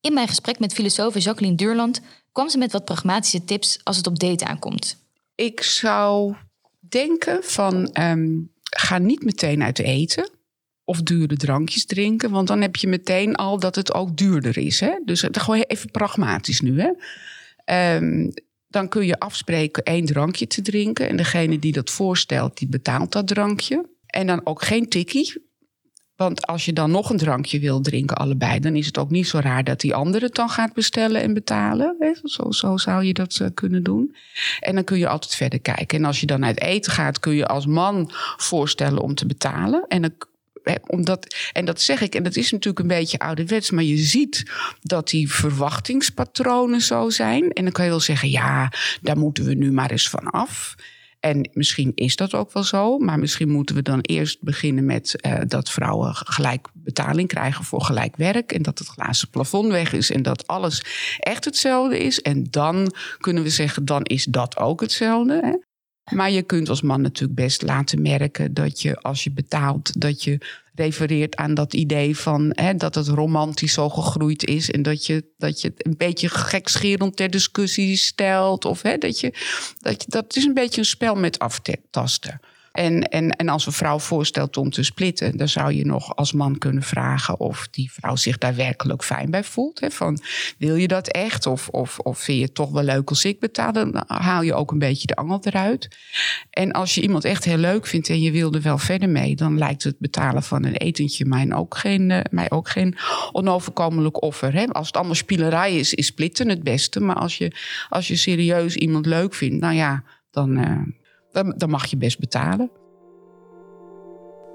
In 0.00 0.14
mijn 0.14 0.28
gesprek 0.28 0.58
met 0.58 0.72
filosoof 0.72 1.18
Jacqueline 1.18 1.56
Duurland 1.56 2.00
kwam 2.32 2.48
ze 2.48 2.58
met 2.58 2.72
wat 2.72 2.84
pragmatische 2.84 3.44
tips 3.44 3.80
als 3.82 3.96
het 3.96 4.06
op 4.06 4.18
daten 4.18 4.46
aankomt. 4.46 5.04
Ik 5.34 5.62
zou 5.62 6.34
denken 6.78 7.44
van 7.44 7.92
ehm, 7.92 8.28
ga 8.62 8.98
niet 8.98 9.24
meteen 9.24 9.62
uit 9.62 9.78
eten 9.78 10.30
of 10.90 11.02
dure 11.02 11.36
drankjes 11.36 11.84
drinken, 11.84 12.30
want 12.30 12.48
dan 12.48 12.60
heb 12.60 12.76
je 12.76 12.88
meteen 12.88 13.34
al 13.34 13.58
dat 13.58 13.74
het 13.74 13.94
ook 13.94 14.16
duurder 14.16 14.58
is. 14.58 14.80
Hè? 14.80 14.92
Dus 15.04 15.22
het, 15.22 15.38
gewoon 15.38 15.60
even 15.60 15.90
pragmatisch 15.90 16.60
nu. 16.60 16.80
Hè? 16.80 16.90
Ehm, 17.64 18.30
dan 18.68 18.88
kun 18.88 19.06
je 19.06 19.18
afspreken 19.18 19.82
één 19.82 20.04
drankje 20.04 20.46
te 20.46 20.62
drinken 20.62 21.08
en 21.08 21.16
degene 21.16 21.58
die 21.58 21.72
dat 21.72 21.90
voorstelt, 21.90 22.58
die 22.58 22.68
betaalt 22.68 23.12
dat 23.12 23.26
drankje. 23.26 23.88
En 24.06 24.26
dan 24.26 24.40
ook 24.46 24.62
geen 24.62 24.88
tikkie. 24.88 25.48
Want 26.16 26.46
als 26.46 26.64
je 26.64 26.72
dan 26.72 26.90
nog 26.90 27.10
een 27.10 27.16
drankje 27.16 27.58
wil 27.58 27.80
drinken, 27.80 28.16
allebei, 28.16 28.60
dan 28.60 28.76
is 28.76 28.86
het 28.86 28.98
ook 28.98 29.10
niet 29.10 29.28
zo 29.28 29.38
raar 29.38 29.64
dat 29.64 29.80
die 29.80 29.94
andere 29.94 30.24
het 30.24 30.34
dan 30.34 30.50
gaat 30.50 30.72
bestellen 30.72 31.22
en 31.22 31.34
betalen. 31.34 32.18
Zo, 32.22 32.50
zo 32.50 32.76
zou 32.76 33.04
je 33.04 33.12
dat 33.12 33.38
eh, 33.40 33.48
kunnen 33.54 33.82
doen. 33.82 34.16
En 34.60 34.74
dan 34.74 34.84
kun 34.84 34.98
je 34.98 35.08
altijd 35.08 35.34
verder 35.34 35.60
kijken. 35.60 35.98
En 35.98 36.04
als 36.04 36.20
je 36.20 36.26
dan 36.26 36.44
uit 36.44 36.60
eten 36.60 36.92
gaat, 36.92 37.20
kun 37.20 37.34
je 37.34 37.46
als 37.46 37.66
man 37.66 38.10
voorstellen 38.36 39.02
om 39.02 39.14
te 39.14 39.26
betalen. 39.26 39.84
En 39.88 40.02
dan 40.02 40.12
omdat, 40.86 41.36
en 41.52 41.64
dat 41.64 41.80
zeg 41.80 42.00
ik, 42.00 42.14
en 42.14 42.22
dat 42.22 42.36
is 42.36 42.50
natuurlijk 42.50 42.78
een 42.78 42.98
beetje 42.98 43.18
ouderwets, 43.18 43.70
maar 43.70 43.84
je 43.84 43.96
ziet 43.96 44.50
dat 44.80 45.08
die 45.08 45.32
verwachtingspatronen 45.32 46.80
zo 46.80 47.10
zijn. 47.10 47.52
En 47.52 47.64
dan 47.64 47.72
kan 47.72 47.84
je 47.84 47.90
wel 47.90 48.00
zeggen, 48.00 48.30
ja, 48.30 48.72
daar 49.02 49.18
moeten 49.18 49.44
we 49.44 49.54
nu 49.54 49.72
maar 49.72 49.90
eens 49.90 50.08
van 50.08 50.30
af. 50.30 50.74
En 51.20 51.50
misschien 51.52 51.92
is 51.94 52.16
dat 52.16 52.34
ook 52.34 52.52
wel 52.52 52.62
zo, 52.62 52.98
maar 52.98 53.18
misschien 53.18 53.48
moeten 53.48 53.74
we 53.74 53.82
dan 53.82 54.00
eerst 54.00 54.42
beginnen 54.42 54.84
met 54.84 55.20
eh, 55.20 55.40
dat 55.46 55.70
vrouwen 55.70 56.14
gelijk 56.14 56.68
betaling 56.72 57.28
krijgen 57.28 57.64
voor 57.64 57.82
gelijk 57.82 58.16
werk. 58.16 58.52
En 58.52 58.62
dat 58.62 58.78
het 58.78 58.88
glazen 58.88 59.28
plafond 59.30 59.70
weg 59.70 59.92
is 59.92 60.10
en 60.10 60.22
dat 60.22 60.46
alles 60.46 60.82
echt 61.18 61.44
hetzelfde 61.44 61.98
is. 61.98 62.20
En 62.20 62.46
dan 62.50 62.94
kunnen 63.18 63.42
we 63.42 63.50
zeggen, 63.50 63.84
dan 63.84 64.02
is 64.02 64.24
dat 64.24 64.56
ook 64.56 64.80
hetzelfde. 64.80 65.40
Hè? 65.42 65.69
Maar 66.10 66.30
je 66.30 66.42
kunt 66.42 66.68
als 66.68 66.82
man 66.82 67.00
natuurlijk 67.00 67.40
best 67.40 67.62
laten 67.62 68.02
merken 68.02 68.54
dat 68.54 68.82
je 68.82 68.96
als 68.96 69.24
je 69.24 69.30
betaalt, 69.30 70.00
dat 70.00 70.22
je 70.22 70.38
refereert 70.74 71.36
aan 71.36 71.54
dat 71.54 71.74
idee 71.74 72.16
van 72.16 72.52
hè, 72.54 72.74
dat 72.74 72.94
het 72.94 73.08
romantisch 73.08 73.72
zo 73.72 73.88
gegroeid 73.88 74.44
is. 74.44 74.70
En 74.70 74.82
dat 74.82 75.06
je, 75.06 75.24
dat 75.38 75.60
je 75.60 75.68
het 75.68 75.86
een 75.86 75.96
beetje 75.96 76.28
gekscherend 76.28 77.16
ter 77.16 77.30
discussie 77.30 77.96
stelt. 77.96 78.64
Of 78.64 78.82
hè, 78.82 78.96
dat 78.96 79.20
je 79.20 79.32
dat, 79.78 80.02
je, 80.02 80.10
dat 80.10 80.36
is 80.36 80.44
een 80.44 80.54
beetje 80.54 80.80
een 80.80 80.86
spel 80.86 81.14
met 81.14 81.38
aftasten. 81.38 82.40
En, 82.72 83.02
en, 83.02 83.30
en 83.30 83.48
als 83.48 83.66
een 83.66 83.72
vrouw 83.72 83.98
voorstelt 83.98 84.56
om 84.56 84.70
te 84.70 84.82
splitten, 84.82 85.36
dan 85.36 85.48
zou 85.48 85.72
je 85.72 85.86
nog 85.86 86.16
als 86.16 86.32
man 86.32 86.58
kunnen 86.58 86.82
vragen 86.82 87.40
of 87.40 87.68
die 87.70 87.92
vrouw 87.92 88.16
zich 88.16 88.38
daar 88.38 88.54
werkelijk 88.54 89.04
fijn 89.04 89.30
bij 89.30 89.44
voelt. 89.44 89.80
Hè? 89.80 89.90
Van, 89.90 90.18
wil 90.58 90.76
je 90.76 90.88
dat 90.88 91.08
echt? 91.08 91.46
Of, 91.46 91.68
of, 91.68 91.98
of 91.98 92.18
vind 92.18 92.38
je 92.38 92.44
het 92.44 92.54
toch 92.54 92.70
wel 92.70 92.82
leuk 92.82 93.08
als 93.08 93.24
ik 93.24 93.40
betaal? 93.40 93.72
Dan 93.72 94.04
haal 94.06 94.42
je 94.42 94.54
ook 94.54 94.70
een 94.70 94.78
beetje 94.78 95.06
de 95.06 95.16
angel 95.16 95.40
eruit. 95.42 95.88
En 96.50 96.72
als 96.72 96.94
je 96.94 97.00
iemand 97.00 97.24
echt 97.24 97.44
heel 97.44 97.56
leuk 97.56 97.86
vindt 97.86 98.08
en 98.08 98.20
je 98.20 98.30
wil 98.30 98.52
er 98.52 98.62
wel 98.62 98.78
verder 98.78 99.08
mee, 99.08 99.36
dan 99.36 99.58
lijkt 99.58 99.82
het 99.82 99.98
betalen 99.98 100.42
van 100.42 100.64
een 100.64 100.76
etentje 100.76 101.24
mij 101.24 101.52
ook 101.52 101.76
geen, 101.76 102.10
uh, 102.10 102.20
mij 102.30 102.50
ook 102.50 102.68
geen 102.68 102.96
onoverkomelijk 103.32 104.22
offer. 104.22 104.52
Hè? 104.52 104.66
Als 104.66 104.86
het 104.86 104.96
allemaal 104.96 105.14
spielerij 105.14 105.76
is, 105.76 105.94
is 105.94 106.06
splitten 106.06 106.48
het 106.48 106.62
beste. 106.62 107.00
Maar 107.00 107.16
als 107.16 107.38
je, 107.38 107.52
als 107.88 108.08
je 108.08 108.16
serieus 108.16 108.76
iemand 108.76 109.06
leuk 109.06 109.34
vindt, 109.34 109.60
nou 109.60 109.74
ja, 109.74 110.04
dan. 110.30 110.58
Uh, 110.58 110.98
dan, 111.32 111.54
dan 111.56 111.70
mag 111.70 111.86
je 111.86 111.96
best 111.96 112.18
betalen. 112.18 112.70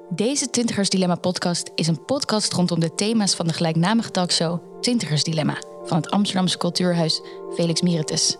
Deze 0.09 0.49
Twintigers 0.49 0.89
Dilemma 0.89 1.15
podcast 1.15 1.71
is 1.75 1.87
een 1.87 2.05
podcast 2.05 2.53
rondom 2.53 2.79
de 2.79 2.95
thema's 2.95 3.35
van 3.35 3.47
de 3.47 3.53
gelijknamige 3.53 4.11
talkshow 4.11 4.59
Twintigers 4.81 5.23
Dilemma 5.23 5.57
van 5.83 5.97
het 5.97 6.09
Amsterdamse 6.09 6.57
cultuurhuis 6.57 7.21
Felix 7.53 7.81
Miritus. 7.81 8.37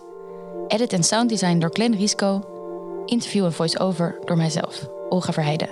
Edit 0.68 0.92
en 0.92 1.04
sounddesign 1.04 1.58
door 1.58 1.70
Glenn 1.72 1.94
Risco. 1.94 2.44
Interview 3.06 3.44
en 3.44 3.52
voice-over 3.52 4.18
door 4.24 4.36
mijzelf, 4.36 4.88
Olga 5.08 5.32
Verheijden. 5.32 5.68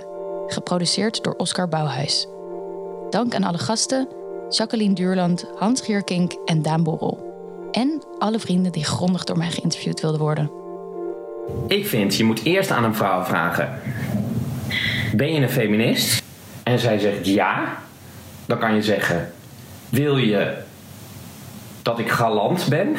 Geproduceerd 0.47 1.23
door 1.23 1.33
Oscar 1.33 1.67
Bouwhuis. 1.67 2.27
Dank 3.09 3.35
aan 3.35 3.43
alle 3.43 3.57
gasten, 3.57 4.07
Jacqueline 4.49 4.93
Duurland, 4.93 5.45
Hans 5.55 5.81
Gierkink 5.81 6.33
en 6.45 6.61
Daan 6.61 6.83
Borrel. 6.83 7.33
En 7.71 8.03
alle 8.17 8.39
vrienden 8.39 8.71
die 8.71 8.83
grondig 8.83 9.23
door 9.23 9.37
mij 9.37 9.51
geïnterviewd 9.51 10.01
wilden 10.01 10.19
worden. 10.19 10.64
Ik 11.67 11.87
vind, 11.87 12.15
je 12.15 12.23
moet 12.23 12.43
eerst 12.43 12.71
aan 12.71 12.83
een 12.83 12.95
vrouw 12.95 13.23
vragen: 13.23 13.79
Ben 15.13 15.33
je 15.33 15.41
een 15.41 15.49
feminist? 15.49 16.23
En 16.63 16.79
zij 16.79 16.99
zegt 16.99 17.25
ja. 17.25 17.77
Dan 18.45 18.57
kan 18.57 18.75
je 18.75 18.81
zeggen: 18.81 19.33
Wil 19.89 20.17
je 20.17 20.53
dat 21.81 21.99
ik 21.99 22.09
galant 22.09 22.67
ben? 22.69 22.95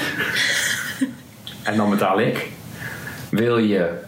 en 1.62 1.76
dan 1.76 1.90
betaal 1.90 2.20
ik. 2.20 2.50
Wil 3.30 3.58
je 3.58 4.02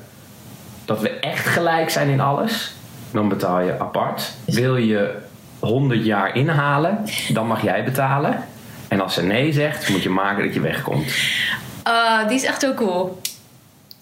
dat 0.85 1.01
we 1.01 1.11
echt 1.11 1.47
gelijk 1.47 1.91
zijn 1.91 2.09
in 2.09 2.21
alles? 2.21 2.73
Dan 3.11 3.29
betaal 3.29 3.61
je 3.61 3.79
apart. 3.79 4.33
Wil 4.45 4.77
je 4.77 5.15
100 5.59 6.05
jaar 6.05 6.37
inhalen? 6.37 7.05
Dan 7.29 7.47
mag 7.47 7.63
jij 7.63 7.85
betalen. 7.85 8.45
En 8.89 9.01
als 9.01 9.15
ze 9.15 9.23
nee 9.23 9.53
zegt, 9.53 9.89
moet 9.89 10.03
je 10.03 10.11
maken 10.11 10.45
dat 10.45 10.55
je 10.55 10.61
wegkomt. 10.61 11.15
Uh, 11.87 12.29
die 12.29 12.37
is 12.37 12.45
echt 12.45 12.61
zo 12.61 12.75
cool. 12.75 13.21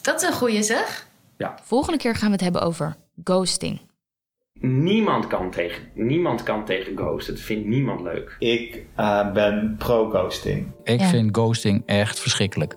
Dat 0.06 0.22
is 0.22 0.28
een 0.28 0.34
goeie 0.34 0.62
zeg. 0.62 1.06
Ja. 1.36 1.58
Volgende 1.62 1.98
keer 1.98 2.14
gaan 2.14 2.26
we 2.26 2.32
het 2.32 2.42
hebben 2.42 2.62
over 2.62 2.96
ghosting. 3.24 3.80
Niemand 4.60 5.26
kan 5.26 5.50
tegen, 5.50 5.82
niemand 5.94 6.42
kan 6.42 6.64
tegen 6.64 6.96
ghosten. 6.96 7.34
Dat 7.34 7.42
vindt 7.42 7.66
niemand 7.66 8.00
leuk. 8.00 8.36
Ik 8.38 8.82
uh, 8.98 9.32
ben 9.32 9.74
pro-ghosting. 9.78 10.72
Ik 10.82 11.00
ja. 11.00 11.08
vind 11.08 11.36
ghosting 11.36 11.82
echt 11.86 12.20
verschrikkelijk. 12.20 12.76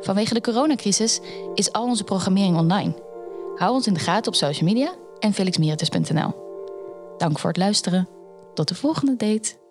Vanwege 0.00 0.34
de 0.34 0.40
coronacrisis 0.40 1.20
is 1.54 1.72
al 1.72 1.84
onze 1.84 2.04
programmering 2.04 2.56
online. 2.56 3.02
Hou 3.54 3.72
ons 3.72 3.86
in 3.86 3.94
de 3.94 4.00
gaten 4.00 4.32
op 4.32 4.38
social 4.38 4.68
media 4.68 4.94
en 5.18 5.32
felixmeritus.nl. 5.32 6.34
Dank 7.16 7.38
voor 7.38 7.50
het 7.50 7.58
luisteren. 7.58 8.08
Tot 8.54 8.68
de 8.68 8.74
volgende 8.74 9.16
date. 9.16 9.67